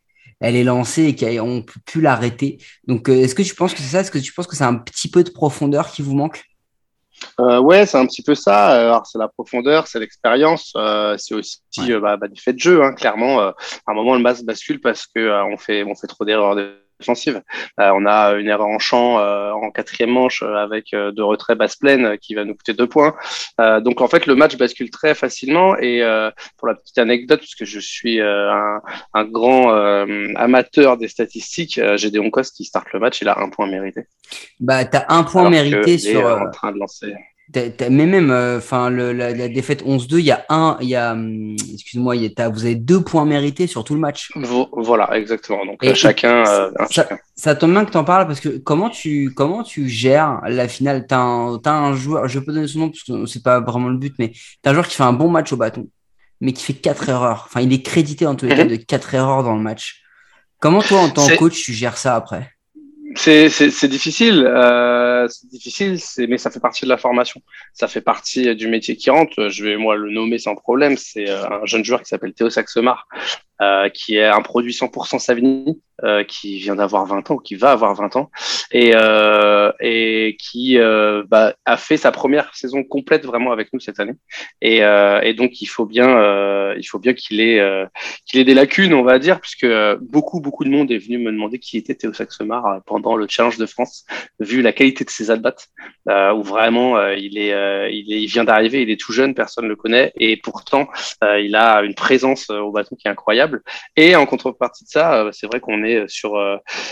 [0.42, 3.80] elle est lancée et qu'on peut plus l'arrêter donc euh, est-ce que tu penses que
[3.80, 4.02] c'est ça?
[4.02, 6.44] Est-ce que tu penses que c'est un petit peu de profondeur qui vous manque?
[7.40, 8.68] Euh, ouais, c'est un petit peu ça.
[8.68, 11.92] Alors, c'est la profondeur, c'est l'expérience, euh, c'est aussi Ouais.
[11.92, 12.84] euh, bah, bah, du fait de jeu.
[12.84, 13.52] Hein, clairement, euh,
[13.88, 16.56] à un moment, le match bascule parce que euh, on fait on fait trop d'erreurs
[17.00, 17.42] défensive.
[17.80, 21.22] Euh, on a une erreur en champ euh, en quatrième manche euh, avec euh, de
[21.22, 23.16] retrait basse pleine qui va nous coûter deux points.
[23.60, 26.02] Donc en fait le match bascule très facilement et
[26.58, 28.82] pour la petite anecdote, puisque je suis un,
[29.14, 29.70] un grand
[30.36, 34.08] amateur des statistiques, j'ai Gédéon Coste qui starte le match, il a un point mérité.
[34.60, 36.26] Bah, t'as un point Alors mérité sur.
[36.26, 37.14] en train de lancer.
[37.54, 41.14] Mais même, enfin, le la, la défaite 11-2, il y a un, il y a,
[41.14, 44.32] hum, excuse-moi, il y a, t'as- vous avez deux points mérités sur tout le match.
[44.36, 45.66] Vo- Voilà, exactement.
[45.66, 47.18] Donc Et- euh, chacun, euh, ça, chacun.
[47.36, 51.06] ça tombe bien que t'en parles parce que comment tu, comment tu gères la finale?
[51.08, 53.90] T'as un, t'as un joueur, je peux donner son nom parce que c'est pas vraiment
[53.90, 54.32] le but, mais
[54.62, 55.88] t'as un joueur qui fait un bon match au bâton,
[56.42, 57.44] mais qui fait quatre erreurs.
[57.48, 58.72] Enfin, il est crédité en tous les cas Mhm.
[58.72, 60.02] de quatre erreurs dans le match.
[60.60, 62.50] Comment toi, en tant que coach, tu gères ça après?
[63.16, 65.98] C'est difficile, euh, c'est difficile,
[66.28, 67.42] mais ça fait partie de la formation.
[67.74, 69.50] Ça fait partie euh, du métier qui rentre.
[69.50, 70.98] Je vais moi le nommer sans problème.
[70.98, 73.08] C'est euh, un jeune joueur qui s'appelle Théo Saxemar,
[73.62, 77.72] euh, qui est un produit 100% Savigny, euh, qui vient d'avoir 20 ans, qui va
[77.72, 78.30] avoir 20 ans,
[78.72, 80.78] et, euh, et qui
[81.28, 84.16] bah, a fait sa première saison complète vraiment avec nous cette année.
[84.62, 87.88] Et, et donc il faut bien, il faut bien qu'il ait,
[88.26, 89.68] qu'il ait des lacunes, on va dire, puisque
[90.02, 92.80] beaucoup, beaucoup de monde est venu me demander qui était Théo Saxemar euh,
[93.14, 94.06] le Challenge de France,
[94.40, 95.56] vu la qualité de ses at-bats,
[96.10, 99.14] euh, où vraiment euh, il est, euh, il est, il vient d'arriver, il est tout
[99.14, 100.88] jeune, personne le connaît, et pourtant
[101.22, 103.62] il a une présence au bâton qui est incroyable.
[103.96, 106.40] Et en contrepartie de ça, c'est vrai qu'on est sur,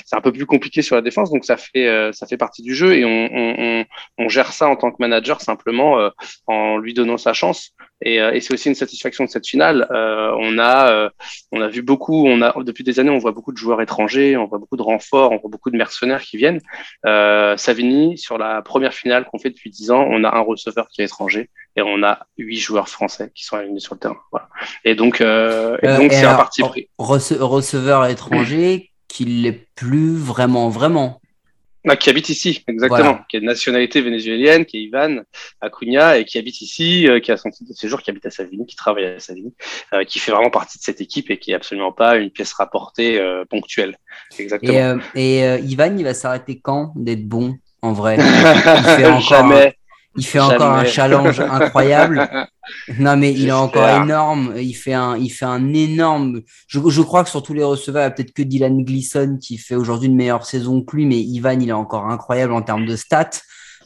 [0.05, 2.76] c'est un peu plus compliqué sur la défense, donc ça fait, ça fait partie du
[2.76, 3.86] jeu, et on,
[4.18, 6.09] on, gère ça en tant que manager simplement
[6.47, 7.72] en lui donnant sa chance.
[8.04, 9.88] Et, euh, et c'est aussi une satisfaction de cette finale.
[9.91, 11.10] Euh, on a, euh,
[11.51, 14.38] on a vu beaucoup, on a depuis des années, on voit beaucoup de joueurs étrangers,
[14.38, 16.62] on voit beaucoup de renforts, on voit beaucoup de mercenaires qui viennent.
[17.06, 20.88] Euh, Savigny, sur la première finale qu'on fait depuis dix ans, on a un receveur
[20.89, 24.18] qui est étranger et on a huit joueurs français qui sont alignés sur le terrain.
[24.32, 24.47] Voilà.
[24.86, 26.89] Et donc, euh, et donc c'est un parti pris.
[26.99, 31.22] rece- receveur étranger qui l'est plus vraiment, vraiment.
[31.88, 33.26] Ah, qui habite ici, exactement, Voilà.
[33.30, 35.24] qui est de nationalité vénézuélienne, qui est Ivan
[35.60, 38.30] Acuna et qui habite ici, euh, qui a son titre de séjour, qui habite à
[38.30, 39.54] Savigny, qui travaille à Savigny,
[39.94, 42.54] euh, qui fait vraiment partie de cette équipe et qui est absolument pas une pièce
[42.54, 43.98] rapportée euh, ponctuelle.
[44.40, 44.74] Exactement.
[44.74, 48.16] Et, euh, et euh, Ivan, il va s'arrêter quand d'être bon en vrai?
[48.18, 49.76] Il fait encore, Jamais.
[50.18, 52.28] Il fait encore un challenge incroyable.
[52.97, 54.53] Non mais il est encore énorme.
[54.57, 56.39] Il fait un, il fait un énorme.
[56.68, 59.38] Je, je crois que sur tous les receveurs, il y a peut-être que Dylan Gleason
[59.41, 62.61] qui fait aujourd'hui une meilleure saison que lui, mais Ivan, il est encore incroyable en
[62.61, 63.41] termes de stats.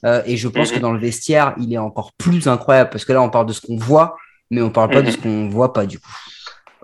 [0.05, 0.75] Euh, et je pense Mhm.
[0.75, 3.53] que dans le vestiaire, il est encore plus incroyable parce que là, on parle de
[3.53, 4.15] ce qu'on voit,
[4.51, 5.11] mais on parle pas de Mhm.
[5.13, 6.11] ce qu'on voit pas du coup.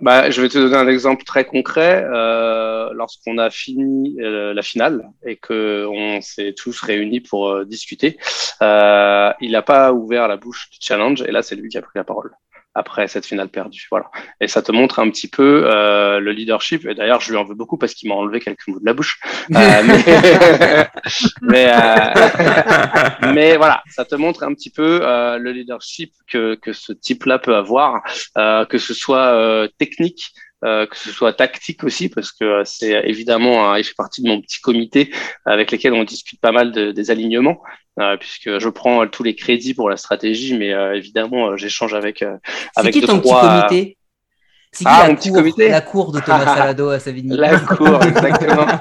[0.01, 2.03] Bah, je vais te donner un exemple très concret.
[2.03, 7.65] Euh, lorsqu'on a fini euh, la finale et que on s'est tous réunis pour euh,
[7.65, 8.17] discuter,
[8.61, 11.93] il n'a pas ouvert la bouche du challenge et là c'est lui qui a pris
[11.95, 12.31] la parole
[12.76, 13.88] après cette finale perdue.
[13.89, 14.09] Voilà.
[14.41, 16.86] Et ça te montre un petit peu euh, le leadership.
[16.86, 18.93] Et d'ailleurs, je lui en veux beaucoup parce qu'il m'a enlevé quelques mots de la
[18.93, 19.19] bouche.
[19.55, 20.88] Euh, mais
[21.41, 26.74] mais, euh, mais voilà, ça te montre un petit peu euh, le leadership que, que
[26.74, 28.01] ce type-là peut avoir,
[28.38, 30.34] euh, que ce soit euh, technique,
[30.64, 34.28] euh, que ce soit tactique aussi, parce que euh, c'est évidemment, il fait partie de
[34.28, 35.11] mon petit comité
[35.45, 37.61] avec lesquels on discute pas mal de, des alignements,
[37.99, 41.93] euh, puisque je prends tous les crédits pour la stratégie, mais euh, évidemment, euh, j'échange
[41.93, 42.38] avec euh,
[42.76, 43.97] avec qui deux, ton petit comité?
[44.74, 47.59] C'est Ah, la, mon petit cour, comité la cour de Thomas Salado à Savigny la
[47.59, 48.65] cour, exactement.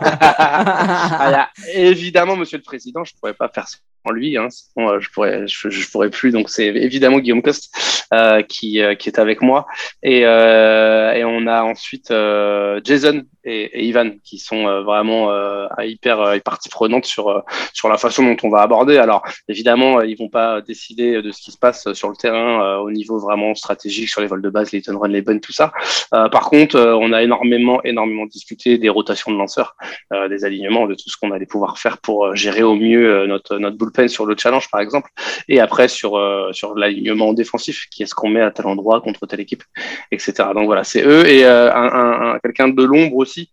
[0.45, 4.49] Ah, il y a évidemment, Monsieur le Président, je pourrais pas faire sans lui, hein,
[4.51, 6.33] sinon euh, je pourrais, je, je pourrais plus.
[6.33, 7.73] Donc c'est évidemment Guillaume Coste
[8.13, 9.67] euh, qui euh, qui est avec moi
[10.03, 15.31] et euh, et on a ensuite euh, Jason et, et Ivan qui sont euh, vraiment
[15.31, 17.41] euh, hyper euh, partie prenante sur euh,
[17.73, 18.99] sur la façon dont on va aborder.
[18.99, 22.77] Alors évidemment, ils vont pas décider de ce qui se passe sur le terrain euh,
[22.79, 25.53] au niveau vraiment stratégique sur les vols de base, les turn run, les bonnes, tout
[25.53, 25.73] ça.
[26.15, 29.77] Euh, par contre, euh, on a énormément énormément discuté des rotations de lanceurs
[30.13, 33.59] euh, des alignements, de tout ce qu'on allait pouvoir faire pour gérer au mieux notre
[33.59, 35.11] notre bullpen sur le challenge par exemple,
[35.49, 36.13] et après sur
[36.53, 39.65] sur l'alignement défensif, qui est-ce qu'on met à tel endroit contre telle équipe,
[40.11, 40.49] etc.
[40.55, 43.51] Donc voilà, c'est eux et un, un- un- quelqu'un de l'ombre aussi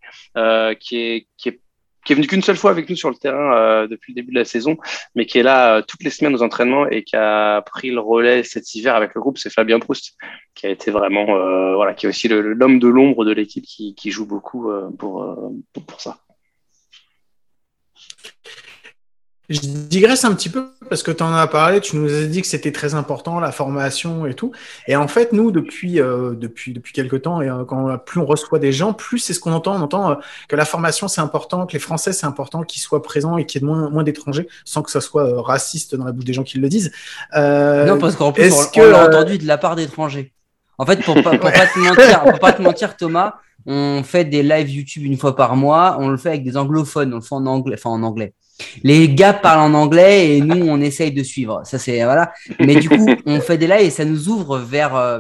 [0.80, 1.60] qui est qui est
[2.06, 4.32] qui est venu qu'une seule fois avec nous sur le terrain euh, depuis le début
[4.32, 4.78] de la saison,
[5.16, 8.00] mais qui est là euh, toutes les semaines aux entraînements et qui a pris le
[8.00, 10.16] relais cet hiver avec le groupe, c'est Fabien Proust,
[10.56, 14.12] qui a été vraiment, euh, voilà, qui est aussi l'homme de l'ombre de l'équipe qui,
[14.12, 15.38] joue beaucoup pour,
[15.74, 16.18] pour ça.
[19.50, 22.42] Je digresse un petit peu parce que tu en as parlé, tu nous as dit
[22.42, 24.52] que c'était très important la formation et tout.
[24.88, 28.26] Et en fait, nous depuis euh, depuis depuis quelque temps et euh, quand plus on
[28.26, 29.76] reçoit des gens, plus c'est ce qu'on entend.
[29.76, 30.16] On entend euh,
[30.48, 33.62] que la formation c'est important, que les Français c'est important qu'ils soient présents et qu'il
[33.62, 36.34] y ait moins moins d'étrangers, sans que ça soit euh, raciste dans la bouche des
[36.34, 36.92] gens qui le disent.
[37.36, 40.32] Euh, Non, parce qu'en plus, on, que, on l'a entendu de la part d'étrangers.
[40.78, 43.36] En fait, pour pas, pour pas te mentir, pour pas te mentir, Thomas,
[43.66, 47.14] on fait des lives YouTube une fois par mois, on le fait avec des anglophones,
[47.14, 48.34] on le fait en anglais, enfin en anglais.
[48.84, 51.62] Les gars parlent en anglais et nous on essaye de suivre.
[51.66, 52.32] Ça c'est voilà.
[52.60, 55.20] Mais du coup, on fait des lives et ça nous ouvre vers euh,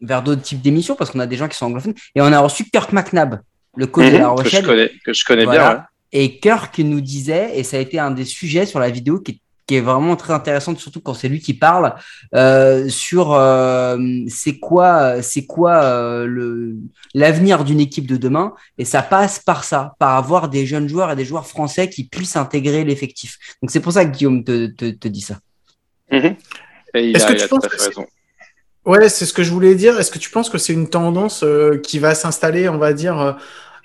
[0.00, 2.38] vers d'autres types d'émissions parce qu'on a des gens qui sont anglophones et on a
[2.40, 3.40] reçu Kirk McNabb,
[3.76, 4.64] le coach de La Mhm, que je Rochelle.
[4.66, 5.60] connais, que je connais Voilà.
[5.68, 5.72] bien.
[5.74, 5.82] ouais.
[6.12, 9.32] Et Kirk nous disait, et ça a été un des sujets sur la vidéo qui
[9.32, 9.40] est,
[9.70, 11.94] qui est vraiment très intéressant, surtout quand c'est lui qui parle,
[12.34, 13.96] euh, sur euh,
[14.26, 16.74] c'est quoi, c'est quoi euh, le
[17.14, 18.52] l'avenir d'une équipe de demain.
[18.78, 22.02] Et ça passe par ça, par avoir des jeunes joueurs et des joueurs français qui
[22.02, 23.38] puissent intégrer l'effectif.
[23.62, 25.38] Donc c'est pour ça que Guillaume te, te, te dit ça.
[26.10, 26.34] Et
[26.94, 28.06] il Est-ce a, que il tu a penses que raison.
[28.84, 30.00] Ouais, c'est ce que je voulais dire.
[30.00, 33.20] Est-ce que tu penses que c'est une tendance euh, qui va s'installer, on va dire,
[33.20, 33.32] euh,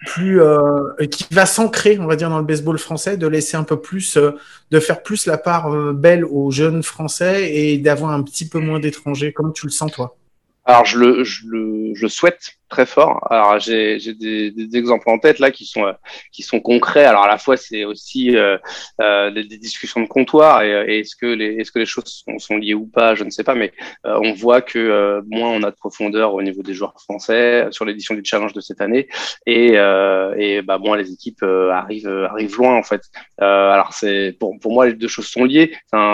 [0.05, 3.63] plus, euh, qui va s'ancrer, on va dire, dans le baseball français, de laisser un
[3.63, 4.31] peu plus, euh,
[4.71, 8.59] de faire plus la part euh, belle aux jeunes français et d'avoir un petit peu
[8.59, 9.33] moins d'étrangers.
[9.33, 10.15] Comment tu le sens, toi?
[10.63, 13.25] Alors, je le, je le, je souhaite très fort.
[13.31, 15.93] Alors, j'ai, des, des exemples en tête là qui sont, euh,
[16.31, 17.05] qui sont concrets.
[17.05, 18.57] Alors, à la fois, c'est aussi euh,
[19.01, 22.39] euh, des, discussions de comptoir et, et est-ce que les, est-ce que les choses sont,
[22.39, 23.55] sont liées ou pas, je ne sais pas.
[23.55, 23.71] Mais
[24.05, 27.67] euh, on voit que euh, moins on a de profondeur au niveau des joueurs français
[27.71, 29.07] sur l'édition du challenge de cette année
[29.45, 33.01] et, euh, et bah, moins les équipes euh, arrivent, euh, arrivent loin en fait.
[33.41, 35.73] Euh, alors, c'est pour, pour moi, les deux choses sont liées.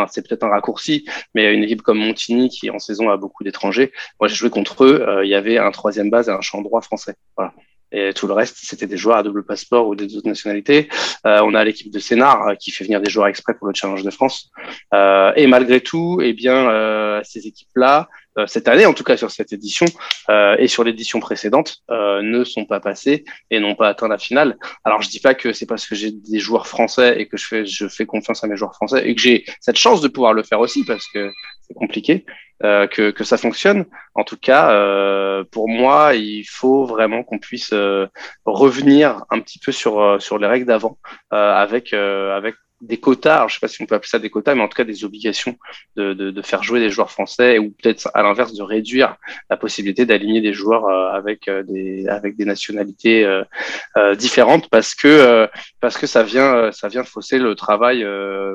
[0.09, 3.91] C'est, peut-être un raccourci, mais une équipe comme Montigny qui en saison a beaucoup d'étrangers.
[4.19, 5.03] Moi, j'ai joué contre eux.
[5.07, 7.15] euh, Il y avait un troisième base champ droit français.
[7.37, 7.53] Voilà.
[7.91, 10.87] Et tout le reste, c'était des joueurs à double passeport ou des autres nationalités.
[11.25, 13.73] Euh, on a l'équipe de Sénart euh, qui fait venir des joueurs exprès pour le
[13.73, 14.49] Challenge de France.
[14.93, 18.07] Euh, et malgré tout, eh bien, euh, ces équipes-là,
[18.45, 19.85] cette année, en tout cas sur cette édition
[20.29, 24.17] euh, et sur l'édition précédente, euh, ne sont pas passées et n'ont pas atteint la
[24.17, 24.57] finale.
[24.83, 27.45] Alors, je dis pas que c'est parce que j'ai des joueurs français et que je
[27.45, 30.33] fais, je fais confiance à mes joueurs français et que j'ai cette chance de pouvoir
[30.33, 32.25] le faire aussi parce que c'est compliqué
[32.63, 33.85] euh, que, que ça fonctionne.
[34.15, 38.07] En tout cas, euh, pour moi, il faut vraiment qu'on puisse euh,
[38.45, 40.97] revenir un petit peu sur euh, sur les règles d'avant,
[41.33, 43.47] euh, avec euh, avec des quotas.
[43.47, 45.05] Je sais pas si on peut appeler ça des quotas, mais en tout cas des
[45.05, 45.57] obligations
[45.95, 49.17] de, de, faire jouer des joueurs français ou peut-être à l'inverse de réduire
[49.49, 54.95] la possibilité d'aligner des joueurs euh, avec euh, des avec des nationalités euh, différentes parce
[54.95, 55.47] que
[55.79, 58.05] parce que ça vient ça vient fausser le travail.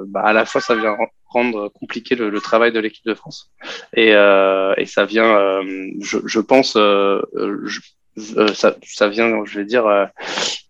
[0.08, 0.96] bah, à la fois, ça vient
[1.26, 3.52] rendre compliqué le, travail de l'équipe de France
[3.94, 5.60] et, et ça vient,
[6.00, 6.76] je, pense,
[8.36, 10.06] euh, ça, ça vient, je vais dire, euh,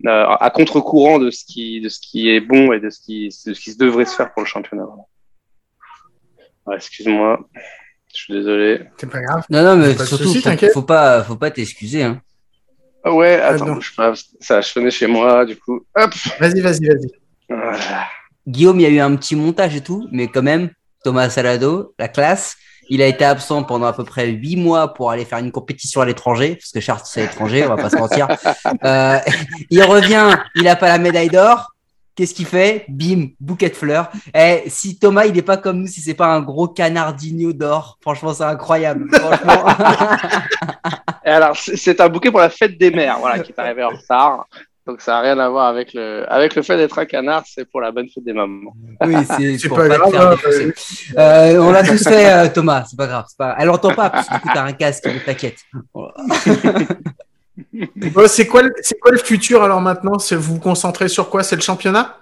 [0.06, 3.28] euh, à contre-courant de ce qui, de ce qui est bon et de ce qui,
[3.46, 4.86] de ce qui se devrait se faire pour le championnat.
[6.66, 7.48] Ouais, Excuse-moi,
[8.12, 8.82] je suis désolé.
[8.96, 9.44] C'est pas grave.
[9.48, 10.72] Non, non, mais surtout, souci, faut, t'inquiète.
[10.72, 12.02] faut pas, faut pas t'excuser.
[12.02, 12.20] Hein.
[13.04, 15.86] Ah ouais, Ah, attends, pas, ça a sonné chez moi, du coup.
[15.94, 16.12] Hop.
[16.40, 17.10] Vas-y, vas-y, vas-y.
[17.48, 18.08] Voilà.
[18.48, 20.70] Guillaume, il y a eu un petit montage et tout, mais quand même,
[21.04, 22.56] Thomas Salado, la classe,
[22.88, 26.00] il a été absent pendant à peu près huit mois pour aller faire une compétition
[26.00, 28.28] à l'étranger, parce que Chartres, c'est l'étranger, on va pas se mentir.
[28.84, 29.18] Euh,
[29.70, 31.72] il revient, il a pas la médaille d'or.
[32.14, 32.86] Qu'est-ce qu'il fait?
[32.88, 34.10] Bim, bouquet de fleurs.
[34.34, 37.98] Eh, si Thomas, il n'est pas comme nous, si c'est pas un gros canardinho d'or,
[38.00, 39.10] franchement, c'est incroyable.
[41.26, 43.84] Et alors, c'est c'est un bouquet pour la fête des mères, voilà, qui est arrivé
[43.84, 44.46] en retard.
[44.86, 47.64] Donc, ça n'a rien à voir avec le, avec le fait d'être un canard, c'est
[47.68, 48.72] pour la bonne fête des mamans.
[49.00, 49.16] Oui,
[49.58, 50.72] c'est pour pas grave, faire défoncer.
[51.18, 53.24] Euh, on l'a tous fait, euh, Thomas, c'est pas grave.
[53.28, 53.56] c'est Pas...
[53.58, 55.58] Elle entend pas, parce que du coup, t'as un casque, mais t'inquiète.
[55.92, 56.08] Bon,
[58.28, 60.16] c'est quoi, le- c'est quoi le futur alors maintenant?
[60.30, 61.42] Vous vous concentrez sur quoi?
[61.42, 62.16] C'est le championnat?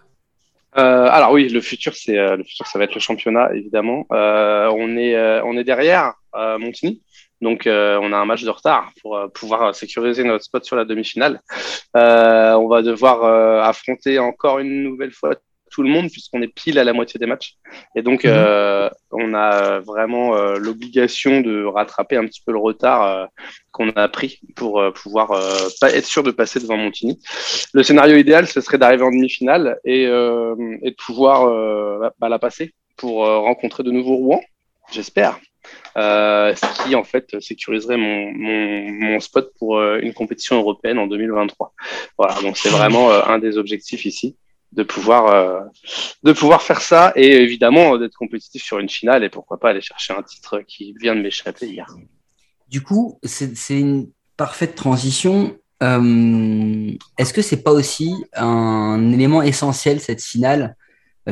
[0.76, 4.06] Euh, alors oui, le futur, c'est euh, le futur, ça va être le championnat, évidemment.
[4.12, 7.00] Euh, on est, euh, on est derrière euh, Montigny,
[7.44, 10.76] donc euh, on a un match de retard pour euh, pouvoir sécuriser notre spot sur
[10.80, 11.34] la demi-finale.
[12.00, 15.32] Euh, on va devoir euh, affronter encore une nouvelle fois
[15.74, 17.50] tout le monde puisqu'on est pile à la moitié des matchs.
[17.96, 18.32] Et donc, Mhm.
[18.32, 18.88] euh,
[19.22, 23.26] on a vraiment euh, l'obligation de rattraper un petit peu le retard euh,
[23.74, 27.14] qu'on a pris pour euh, pouvoir euh, pas être sûr de passer devant Montigny.
[27.78, 30.54] Le scénario idéal, ce serait d'arriver en demi-finale et, euh,
[30.86, 32.66] et de pouvoir euh, bah, la passer
[32.96, 34.40] pour euh, rencontrer de nouveaux Rouen,
[34.96, 35.34] j'espère.
[35.96, 41.72] Euh, ce qui en fait sécuriserait mon, spot pour euh, une compétition européenne en 2023.
[42.18, 44.36] Voilà, donc c'est vraiment euh, un des objectifs ici
[44.72, 45.70] de pouvoir
[46.24, 49.80] de pouvoir faire ça et évidemment d'être compétitif sur une finale et pourquoi pas aller
[49.80, 51.86] chercher un titre qui vient de m'échapper hier.
[52.68, 55.56] Du coup, c'est une parfaite transition.
[55.80, 60.74] Est-ce que c'est pas aussi un élément essentiel cette finale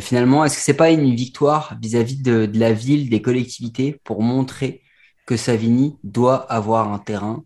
[0.00, 4.22] Finalement, est-ce que c'est pas une victoire vis-à-vis de, de la ville, des collectivités, pour
[4.22, 4.80] montrer
[5.26, 7.44] que Savigny doit avoir un terrain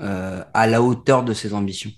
[0.00, 1.90] euh, à la hauteur de ses ambitions?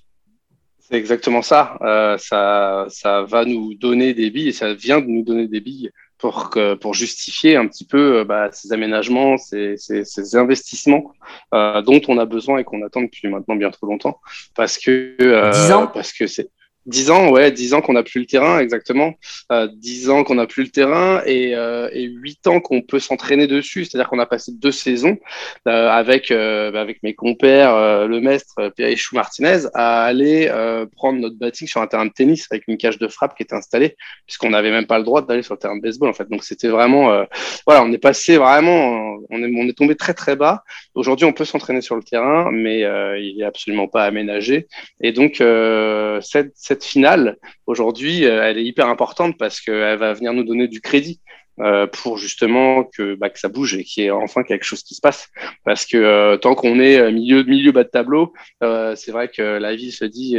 [0.78, 1.78] C'est exactement ça.
[1.82, 2.86] Euh, ça.
[2.88, 6.50] Ça va nous donner des billes et ça vient de nous donner des billes pour,
[6.50, 11.12] que, pour justifier un petit peu euh, bah, ces aménagements, ces, ces, ces investissements
[11.54, 14.20] euh, dont on a besoin et qu'on attend depuis maintenant bien trop longtemps.
[14.54, 15.86] Parce que, euh, 10 ans?
[15.88, 16.50] Parce que c'est.
[16.86, 19.14] 10 ans, ouais, 10 ans qu'on n'a plus le terrain, exactement.
[19.52, 23.00] Euh, 10 ans qu'on n'a plus le terrain et, euh, et 8 ans qu'on peut
[23.00, 23.84] s'entraîner dessus.
[23.84, 25.18] C'est-à-dire qu'on a passé deux saisons
[25.66, 30.86] euh, avec, euh, bah, avec mes compères, euh, le maître Pierre-Échou Martinez, à aller euh,
[30.86, 33.54] prendre notre batting sur un terrain de tennis avec une cage de frappe qui était
[33.54, 36.28] installée, puisqu'on n'avait même pas le droit d'aller sur le terrain de baseball, en fait.
[36.28, 37.24] Donc c'était vraiment, euh,
[37.66, 40.62] voilà, on est passé vraiment, on est, on est tombé très très bas.
[40.94, 44.66] Aujourd'hui, on peut s'entraîner sur le terrain, mais euh, il est absolument pas aménagé.
[45.00, 46.52] Et donc, euh, cette,
[46.84, 51.20] finale, aujourd'hui, euh, elle est hyper importante parce qu'elle va venir nous donner du crédit.
[51.58, 54.82] euh, pour justement que, bah, que ça bouge et qu'il y ait enfin quelque chose
[54.82, 55.30] qui se passe.
[55.64, 59.74] Parce que euh, tant qu'on est milieu, milieu bas de tableau, c'est vrai que la
[59.74, 60.36] vie se dit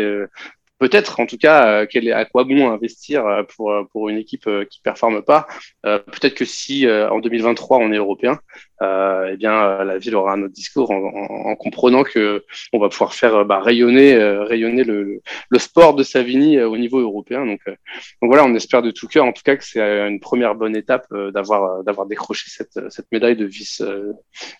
[0.80, 4.17] peut-être en tout cas euh, quel à quoi bon investir euh, pour, euh, pour une
[4.17, 5.47] équipe qui performe pas.
[5.84, 8.39] Peut-être que si en 2023 on est européen,
[8.82, 12.80] euh, eh bien la ville aura un autre discours en, en, en comprenant que on
[12.80, 17.45] va pouvoir faire bah, rayonner, rayonner le, le, sport de Savigny au niveau européen.
[17.45, 20.55] Donc, donc voilà, on espère de tout cœur en tout cas que c'est une première
[20.55, 23.82] bonne étape d'avoir d'avoir décroché cette, cette médaille de vice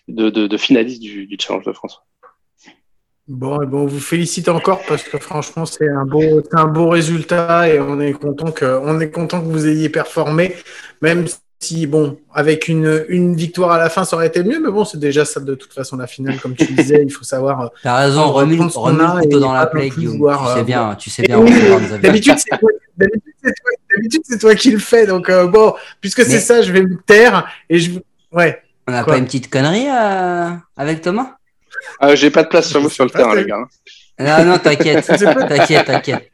[0.08, 2.02] de, de, de finaliste du, du Challenge de France.
[3.28, 7.68] Bon, bon, on vous félicite encore parce que franchement, c'est un beau, un beau résultat
[7.68, 10.54] et on est content que, on est content que vous ayez performé,
[11.02, 11.26] même
[11.60, 14.84] si, bon, avec une, une victoire à la fin, ça aurait été mieux, mais bon,
[14.86, 17.60] c'est déjà ça de toute façon la finale, comme tu disais, il faut savoir.
[17.60, 18.80] euh, T'as raison, le couteau
[19.22, 20.18] et dans la plaie, Guillaume.
[20.18, 21.44] tu sais euh, bien, tu sais bien.
[22.06, 22.38] D'habitude,
[24.24, 27.46] c'est toi, qui le fais, donc euh, bon, puisque c'est ça, je vais me taire
[27.68, 27.90] et je,
[28.32, 28.62] ouais.
[28.86, 31.34] On n'a pas une petite connerie euh, avec Thomas?
[32.02, 33.66] Euh, J'ai pas de place sur vous sur le Ah, terrain, les gars.
[34.18, 35.06] Non, non, t'inquiète,
[35.48, 36.30] t'inquiète, t'inquiète.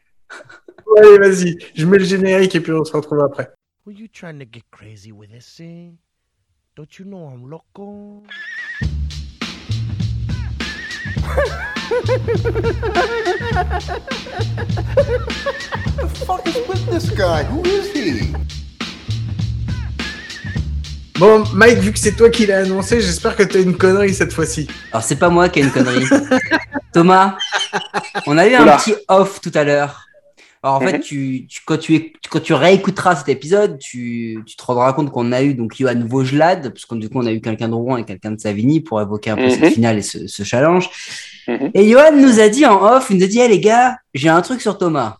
[0.97, 3.51] Allez, vas-y, je mets le générique et puis on se retrouve après.
[3.85, 5.97] Were you trying to get crazy with this thing?
[6.75, 8.23] Don't you know I'm loco?
[14.77, 17.43] The fuck is with this guy?
[17.43, 18.33] Who is he?
[21.17, 24.33] Bon, Mike, vu que c'est toi qui l'as annoncé, j'espère que t'as une connerie cette
[24.33, 24.67] fois-ci.
[24.91, 26.03] Alors, c'est pas moi qui ai une connerie.
[26.93, 27.37] Thomas,
[28.27, 30.01] on a eu un petit off tout à l'heure.
[30.61, 30.99] Alors, en fait, Mhm.
[30.99, 35.31] tu, tu- quand, tu, quand tu réécouteras cet épisode, tu, tu te rendras compte qu'on
[35.31, 37.97] a eu donc Johan Vaugelade, parce que du coup, on a eu quelqu'un de Rouen
[37.97, 39.49] et quelqu'un de Savigny pour évoquer un peu Mhm.
[39.51, 40.89] cette finale et ce, ce challenge.
[41.47, 41.71] Mhm.
[41.75, 44.27] Et Johan nous a dit en off, il nous a dit, hey, les gars, j'ai
[44.29, 45.17] un truc sur Thomas.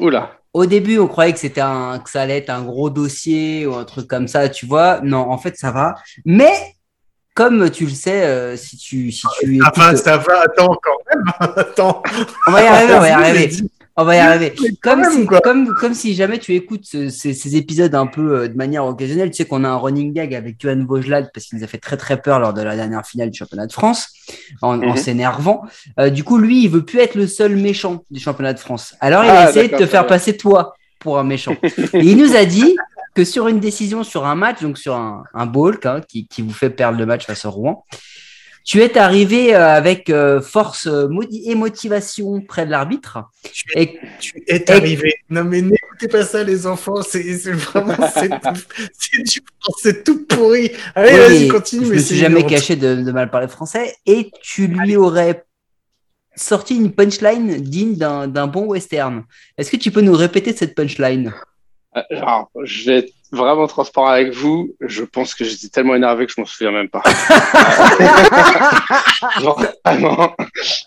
[0.00, 0.38] Oula.
[0.54, 3.74] Au début, on croyait que c'était un, que ça allait être un gros dossier ou
[3.74, 5.00] un truc comme ça, tu vois.
[5.02, 5.96] Non, en fait, ça va.
[6.24, 6.76] Mais,
[7.34, 10.98] comme tu le sais, euh, si tu, si tu écoutes, Enfin, ça va, attends quand
[11.12, 12.02] même, attends.
[12.46, 13.56] on va y arriver, on va y arriver.
[13.96, 14.52] On va y arriver.
[14.82, 18.48] Comme si, comme, comme si jamais tu écoutes ce- ces, ces épisodes un peu euh,
[18.48, 21.58] de manière occasionnelle, tu sais qu'on a un running gag avec Johan Vaugelade parce qu'il
[21.58, 24.08] nous a fait très très peur lors de la dernière finale du championnat de France
[24.62, 24.96] en, en Mhm.
[24.96, 25.62] s'énervant.
[26.00, 28.94] Euh, du coup, lui, il veut plus être le seul méchant du championnat de France.
[29.00, 31.54] Alors, il Ah, a essayé de te faire passer toi pour un méchant.
[31.94, 32.76] Et il nous a dit
[33.14, 36.42] que sur une décision sur un match, donc sur un, un balk hein, qui, qui
[36.42, 37.84] vous fait perdre le match face au Rouen,
[38.64, 41.08] tu es arrivé euh, avec euh, force euh,
[41.44, 43.18] et motivation près de l'arbitre.
[43.52, 45.12] Tu Et Tu es arrivé.
[45.28, 47.02] Non, mais n'écoutez pas ça, les enfants.
[47.02, 47.20] C'est
[47.52, 48.30] vraiment, c'est
[49.82, 50.70] c'est tout pourri.
[50.94, 51.84] Allez, Oui, vas-y, continue.
[51.84, 55.44] Je mais me suis jamais caché de, de mal parler français et tu lui aurais
[56.34, 59.24] sorti une punchline digne d'un bon western.
[59.58, 61.34] Est-ce que tu peux nous répéter cette punchline?
[61.94, 64.74] Vais être vraiment transparent avec vous.
[64.80, 67.02] Je pense que j'étais tellement énervé que je m'en souviens même pas.
[69.84, 70.34] Vraiment.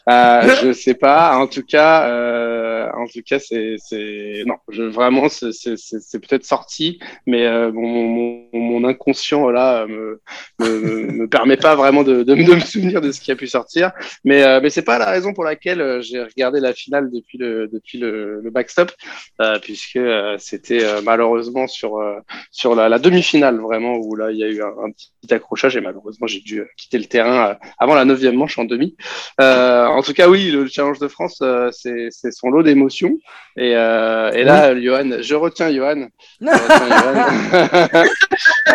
[0.09, 1.37] Euh, je sais pas.
[1.37, 5.99] En tout cas, euh, en tout cas, c'est, c'est, non, je, vraiment, c'est, c'est, c'est,
[5.99, 10.21] c'est peut-être sorti, mais euh, mon, mon, mon inconscient là me,
[10.59, 13.47] me, me permet pas vraiment de, de, de me souvenir de ce qui a pu
[13.47, 13.91] sortir.
[14.23, 17.37] Mais, euh, mais c'est pas la raison pour laquelle euh, j'ai regardé la finale depuis
[17.37, 18.91] le, depuis le, le backstop,
[19.41, 22.19] euh, puisque euh, c'était euh, malheureusement sur, euh,
[22.51, 25.75] sur la, la demi-finale vraiment où là il y a eu un, un petit accrochage
[25.77, 28.95] et malheureusement j'ai dû euh, quitter le terrain euh, avant la neuvième manche en demi.
[29.41, 33.17] Euh, en tout cas, oui, le Challenge de France, c'est son lot d'émotions.
[33.57, 36.07] Et, euh, et là, Johan, je retiens Johan.
[36.41, 38.03] Je retiens Johan.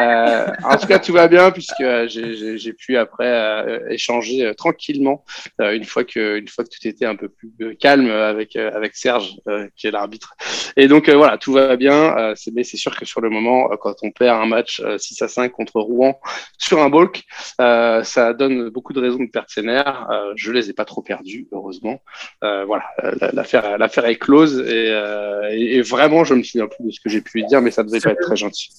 [0.00, 5.22] Euh, en tout cas, tout va bien puisque j'ai- pu après échanger tranquillement
[5.60, 9.34] une fois que une fois que tout était un peu plus calme avec avec Serge
[9.76, 10.34] qui est l'arbitre.
[10.76, 12.32] Et donc voilà, tout va bien.
[12.54, 14.98] Mais c'est sûr que sur le moment, forcément, euh, quand on perd un match euh,
[14.98, 16.18] 6 à 5 contre Rouen
[16.58, 17.22] sur un bulk,
[17.60, 20.06] euh, ça donne beaucoup de raisons de perdre ses nerfs.
[20.10, 22.00] Euh, je les ai pas trop perdus, heureusement.
[22.44, 26.66] Euh, voilà, euh, l'affaire, l'affaire est close et, euh, et, et vraiment, je me souviens
[26.66, 28.70] plus de ce que j'ai pu dire, mais ça devait pas être très gentil.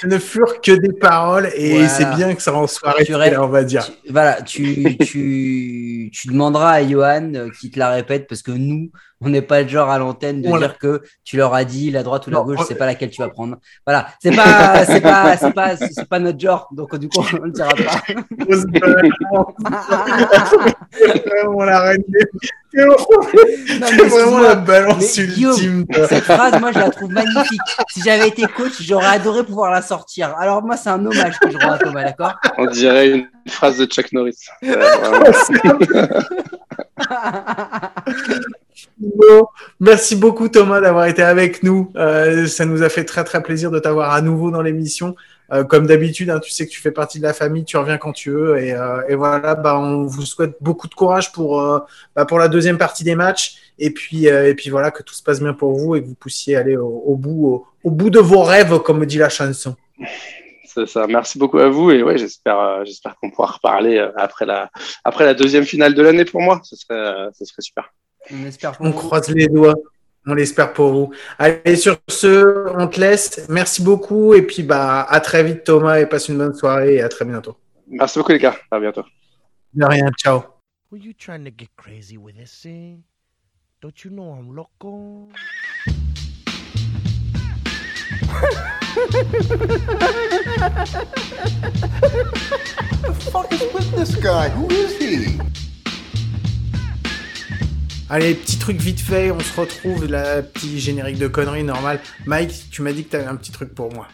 [0.00, 1.88] Ce ne furent que des paroles et Voilà.
[1.88, 3.86] c'est bien que ça en soit resté là, on va dire.
[3.86, 8.50] Tu- voilà, tu, tu, tu demanderas à Johan euh, qui te la répète parce que
[8.52, 8.90] nous,
[9.22, 11.90] on n'est pas le genre à l'antenne de On dire que tu leur as dit
[11.90, 13.56] la droite ou la Non, gauche, on- c'est pas laquelle tu vas prendre.
[13.86, 17.46] Voilà, c'est pas, c'est pas, c'est pas, c'est pas notre genre, donc du coup, on
[17.46, 18.02] ne dira pas.
[21.26, 21.94] Vraiment la.
[22.72, 25.86] C'est vraiment la balance ultime.
[26.08, 27.60] Cette phrase, moi, je la trouve magnifique.
[27.90, 30.34] Si j'avais été coach, j'aurais adoré pouvoir la sortir.
[30.38, 32.34] Alors, moi, c'est un hommage que je rends à Thomas, d'accord?
[32.58, 34.38] On dirait une phrase de Chuck Norris.
[39.78, 41.90] Merci beaucoup Thomas d'avoir été avec nous.
[41.96, 45.16] Euh, ça nous a fait très très plaisir de t'avoir à nouveau dans l'émission.
[45.52, 47.98] Euh, comme d'habitude, hein, tu sais que tu fais partie de la famille, tu reviens
[47.98, 48.58] quand tu veux.
[48.58, 51.60] Et, euh, voilà, bah, on vous souhaite beaucoup de courage pour,
[52.14, 53.56] bah, pour la deuxième partie des matchs.
[53.78, 56.14] Et puis, et puis voilà, que tout se passe bien pour vous et que vous
[56.14, 59.74] puissiez aller au, bout, au, bout de vos rêves, comme dit la chanson.
[60.66, 61.06] C'est ça.
[61.08, 62.84] Merci beaucoup à vous et ouais, j'espère,
[63.20, 64.70] qu'on pourra reparler après la,
[65.02, 66.60] après la deuxième finale de l'année pour moi.
[66.62, 67.90] Serait, ce serait super.
[68.32, 68.96] On espère pour On vous.
[68.98, 69.74] croise les doigts.
[70.26, 71.12] On l'espère pour vous.
[71.38, 73.46] Allez, sur ce, on te laisse.
[73.48, 74.34] Merci beaucoup.
[74.34, 77.24] Et puis, bah, à très vite, Thomas, et passe une bonne soirée et à très
[77.24, 77.56] bientôt.
[77.88, 78.56] Merci beaucoup les gars.
[78.70, 79.04] À bientôt.
[79.72, 80.10] De rien.
[80.18, 80.42] Ciao.
[80.92, 83.02] Were you trying to get crazy with this thing?
[83.80, 85.28] Don't you know I'm loco?
[91.80, 94.48] The fuck is with this guy?
[94.50, 95.38] Who is he?
[98.12, 99.30] Allez, petit truc vite fait.
[99.30, 102.00] On se retrouve, la petit générique de conneries normal.
[102.26, 104.08] Mike, tu m'as dit que tu avais un petit truc pour moi.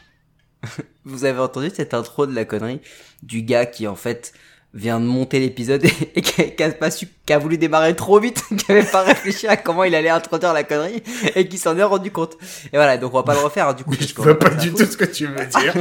[1.07, 2.83] Vous avez entendu cette intro de la connerie
[3.23, 4.35] du gars qui, en fait,
[4.75, 5.83] vient de monter l'épisode
[6.15, 9.49] et, qui, a, pas su, qui a voulu démarrer trop vite, qui avait pas réfléchi
[9.49, 11.03] à comment il allait introduire la connerie
[11.35, 12.37] et qui s'en est rendu compte.
[12.75, 13.97] Et voilà, donc on va pas le refaire, hein, du coup.
[13.97, 15.73] parce Je vois pas du tout ce que tu veux dire.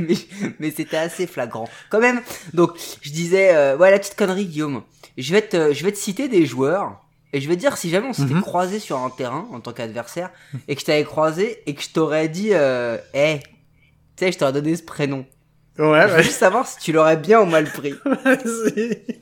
[0.00, 0.16] mais,
[0.58, 1.68] mais c'était assez flagrant.
[1.88, 2.20] Quand même.
[2.52, 4.82] Donc, je disais, euh, ouais, la petite connerie, Guillaume.
[5.16, 7.02] Je vais te, je vais te citer des joueurs.
[7.32, 8.40] Et je vais te dire si jamais on s'était Mhm.
[8.42, 10.30] croisé sur un terrain en tant qu'adversaire
[10.68, 13.46] et que je t'avais croisé et que je t'aurais dit, euh, hey, tu
[14.24, 15.26] sais, je t'aurais donné ce prénom.
[15.78, 16.22] Ouais, Je veux ouais.
[16.22, 17.94] juste savoir si tu l'aurais bien ou mal pris.
[18.04, 19.20] Vas-y.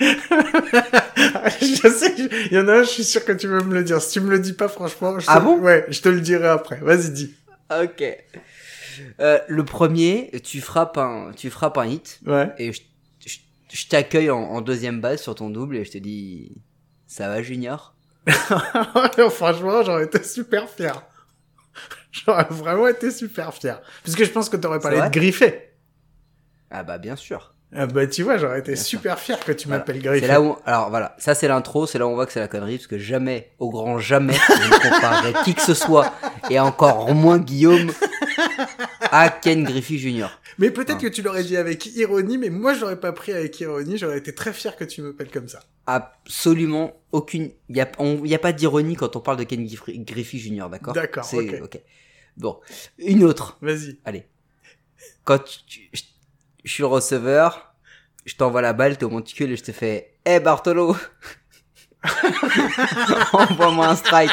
[0.00, 3.84] je sais, il y en a un, je suis sûr que tu veux me le
[3.84, 4.00] dire.
[4.00, 5.58] Si tu me le dis pas, franchement, je te- Ah bon?
[5.58, 6.76] Ouais, je te le dirai après.
[6.80, 7.34] Vas-y, dis.
[7.70, 8.02] Ok.
[9.20, 12.48] Euh, le premier, tu frappes un, tu frappes un hit Ouais.
[12.58, 12.80] et je,
[13.72, 16.52] je, t'accueille en, en deuxième base sur ton double et je te dis,
[17.06, 17.94] ça va, Junior?
[19.30, 21.02] franchement, j'aurais été super fier.
[22.12, 23.80] J'aurais vraiment été super fier.
[24.04, 25.70] Parce que je pense que t'aurais pas te griffer.
[26.70, 27.54] Ah bah, bien sûr.
[27.72, 28.98] Ah bah tu vois, j'aurais été Bien sûr.
[28.98, 29.84] super fier que tu Voilà.
[29.86, 30.02] m'appelles.
[30.18, 32.40] C'est là où, alors voilà, ça c'est l'intro, c'est là où on voit que c'est
[32.40, 36.12] la connerie, parce que jamais, au grand jamais, je ne comparerai qui que ce soit,
[36.50, 37.92] et encore moins Guillaume,
[39.10, 40.26] à Ken Griffey Jr.
[40.58, 41.02] Mais peut-être Ah.
[41.02, 44.18] que tu l'aurais dit avec ironie, mais moi je l'aurais pas pris avec ironie, j'aurais
[44.18, 45.60] été très fier que tu m'appelles comme ça.
[45.86, 49.66] Absolument aucune, il y a, on- y a pas d'ironie quand on parle de Ken
[49.66, 50.94] Griffey, Jr., d'accord?
[50.94, 51.28] D'accord,
[51.62, 51.80] ok.
[52.36, 52.60] Bon,
[52.98, 53.98] une autre, Vas-y.
[54.04, 54.26] allez.
[55.24, 56.02] Quand tu, je,
[56.64, 57.74] je suis le receveur,
[58.24, 60.96] je t'envoie la balle, t'es au monticule et je te fais, hé Bartolo
[63.32, 64.30] Envoie-moi un strike.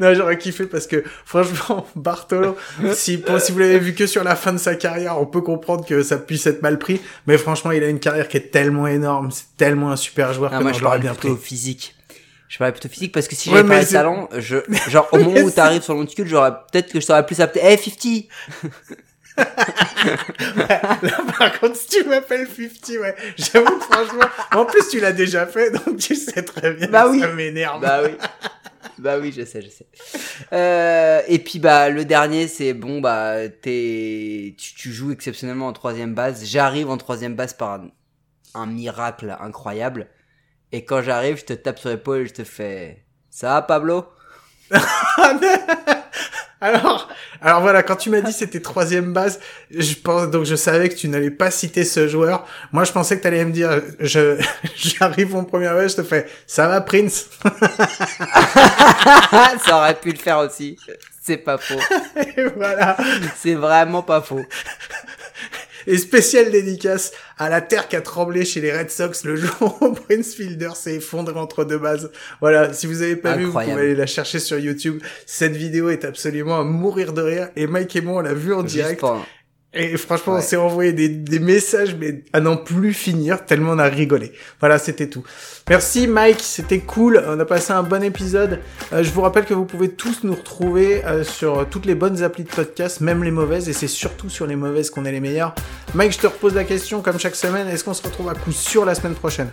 [0.00, 2.56] Non, j'aurais kiffé parce que franchement, Bartolo,
[2.94, 5.40] si, pour- si vous l'avez vu que sur la fin de sa carrière, on peut
[5.40, 8.50] comprendre que ça puisse être mal pris, mais franchement, il a une carrière qui est
[8.52, 11.14] tellement énorme, c'est tellement un super joueur Ah, que moi, non, je je l'aurais bien
[11.14, 11.44] plutôt pris.
[11.46, 11.94] physique.
[12.48, 14.58] Je parlais plutôt physique parce que si j'avais pas c'est- talent, je,
[14.88, 17.64] genre, au moment où t'arrives sur le monticule, j'aurais, peut-être que je t'aurais plus appelé,
[17.64, 18.24] hey, 50!
[20.56, 25.46] Là, par contre, si tu m'appelles 50, ouais, j'avoue franchement, en plus, tu l'as déjà
[25.46, 27.20] fait, donc tu sais très bien Bah que oui.
[27.20, 27.80] ça m'énerve.
[27.80, 28.10] Bah oui.
[28.98, 29.86] Bah oui, je sais, je sais.
[30.52, 36.14] Euh, et puis bah le dernier, c'est bon bah t'es, tu, joues exceptionnellement en troisième
[36.14, 36.44] base.
[36.44, 37.90] J'arrive en troisième base par un,
[38.54, 40.08] un miracle incroyable.
[40.72, 44.06] Et quand j'arrive, je te tape sur l'épaule et je te fais, ça Pablo?
[46.62, 47.08] alors,
[47.40, 49.40] alors voilà, quand tu m'as dit c'était troisième base,
[49.76, 52.46] je pense donc je savais que tu n'allais pas citer ce joueur.
[52.70, 54.40] Moi, je pensais que tu allais me dire, je
[54.76, 57.28] j'arrive en première base, je te fais, ça va Prince?
[59.64, 60.78] Ça aurait pu le faire aussi.
[61.20, 61.80] C'est pas faux.
[62.36, 62.96] Et voilà.
[63.36, 64.44] C'est vraiment pas faux.
[65.86, 69.78] Et spécial dédicace à la terre qui a tremblé chez les Red Sox le jour
[69.80, 72.10] où Prince Fielder s'est effondré entre deux bases.
[72.40, 75.02] Voilà, si vous avez pas vu, vous pouvez aller la chercher sur YouTube.
[75.26, 77.48] Cette vidéo est absolument à mourir de rire.
[77.56, 79.00] Et Mike et moi, on l'a vu en Juste direct.
[79.00, 79.24] pour-
[79.74, 83.78] Et franchement, on s'est envoyé des, des messages, mais à n'en plus finir, tellement on
[83.78, 84.32] a rigolé.
[84.60, 85.24] Voilà, c'était tout.
[85.70, 87.24] Merci Mike, c'était cool.
[87.26, 88.60] On a passé un bon épisode.
[88.92, 92.22] Euh, je vous rappelle que vous pouvez tous nous retrouver euh, sur toutes les bonnes
[92.22, 95.20] applis de podcast, même les mauvaises, et c'est surtout sur les mauvaises qu'on est les
[95.20, 95.54] meilleurs.
[95.94, 98.52] Mike, je te repose la question, comme chaque semaine, est-ce qu'on se retrouve à coup
[98.52, 99.50] sûr la semaine prochaine?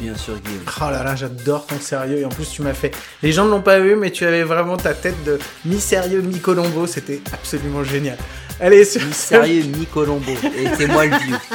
[0.00, 0.64] Bien sûr, Guillaume.
[0.80, 2.90] Oh là là, j'adore ton sérieux, et en plus tu m'as fait...
[3.22, 6.86] Les gens ne l'ont pas vu, mais tu avais vraiment ta tête de mi-sérieux, mi-colombo,
[6.86, 8.18] c'était absolument génial.
[8.60, 10.30] Allez, sur ce- Sérieux, mi Colombo.
[10.32, 11.36] Et c'est moi le vieux.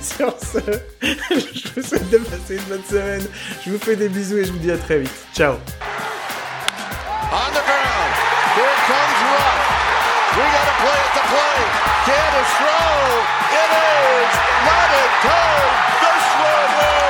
[0.00, 0.58] Sur ce,
[1.02, 3.22] je vous souhaite de passer une bonne semaine.
[3.64, 5.10] Je vous fais des bisous et je vous dis à très vite.
[5.34, 5.54] Ciao.
[5.54, 8.12] On the ground.
[8.56, 9.60] Here comes Ruff.
[10.36, 11.72] We got to play at the plate.
[12.06, 12.94] Can it throw?
[13.52, 14.32] It is.
[14.68, 15.72] Not in time.
[16.02, 17.01] This one is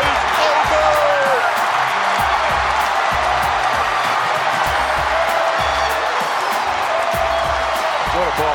[8.22, 8.51] What a ball.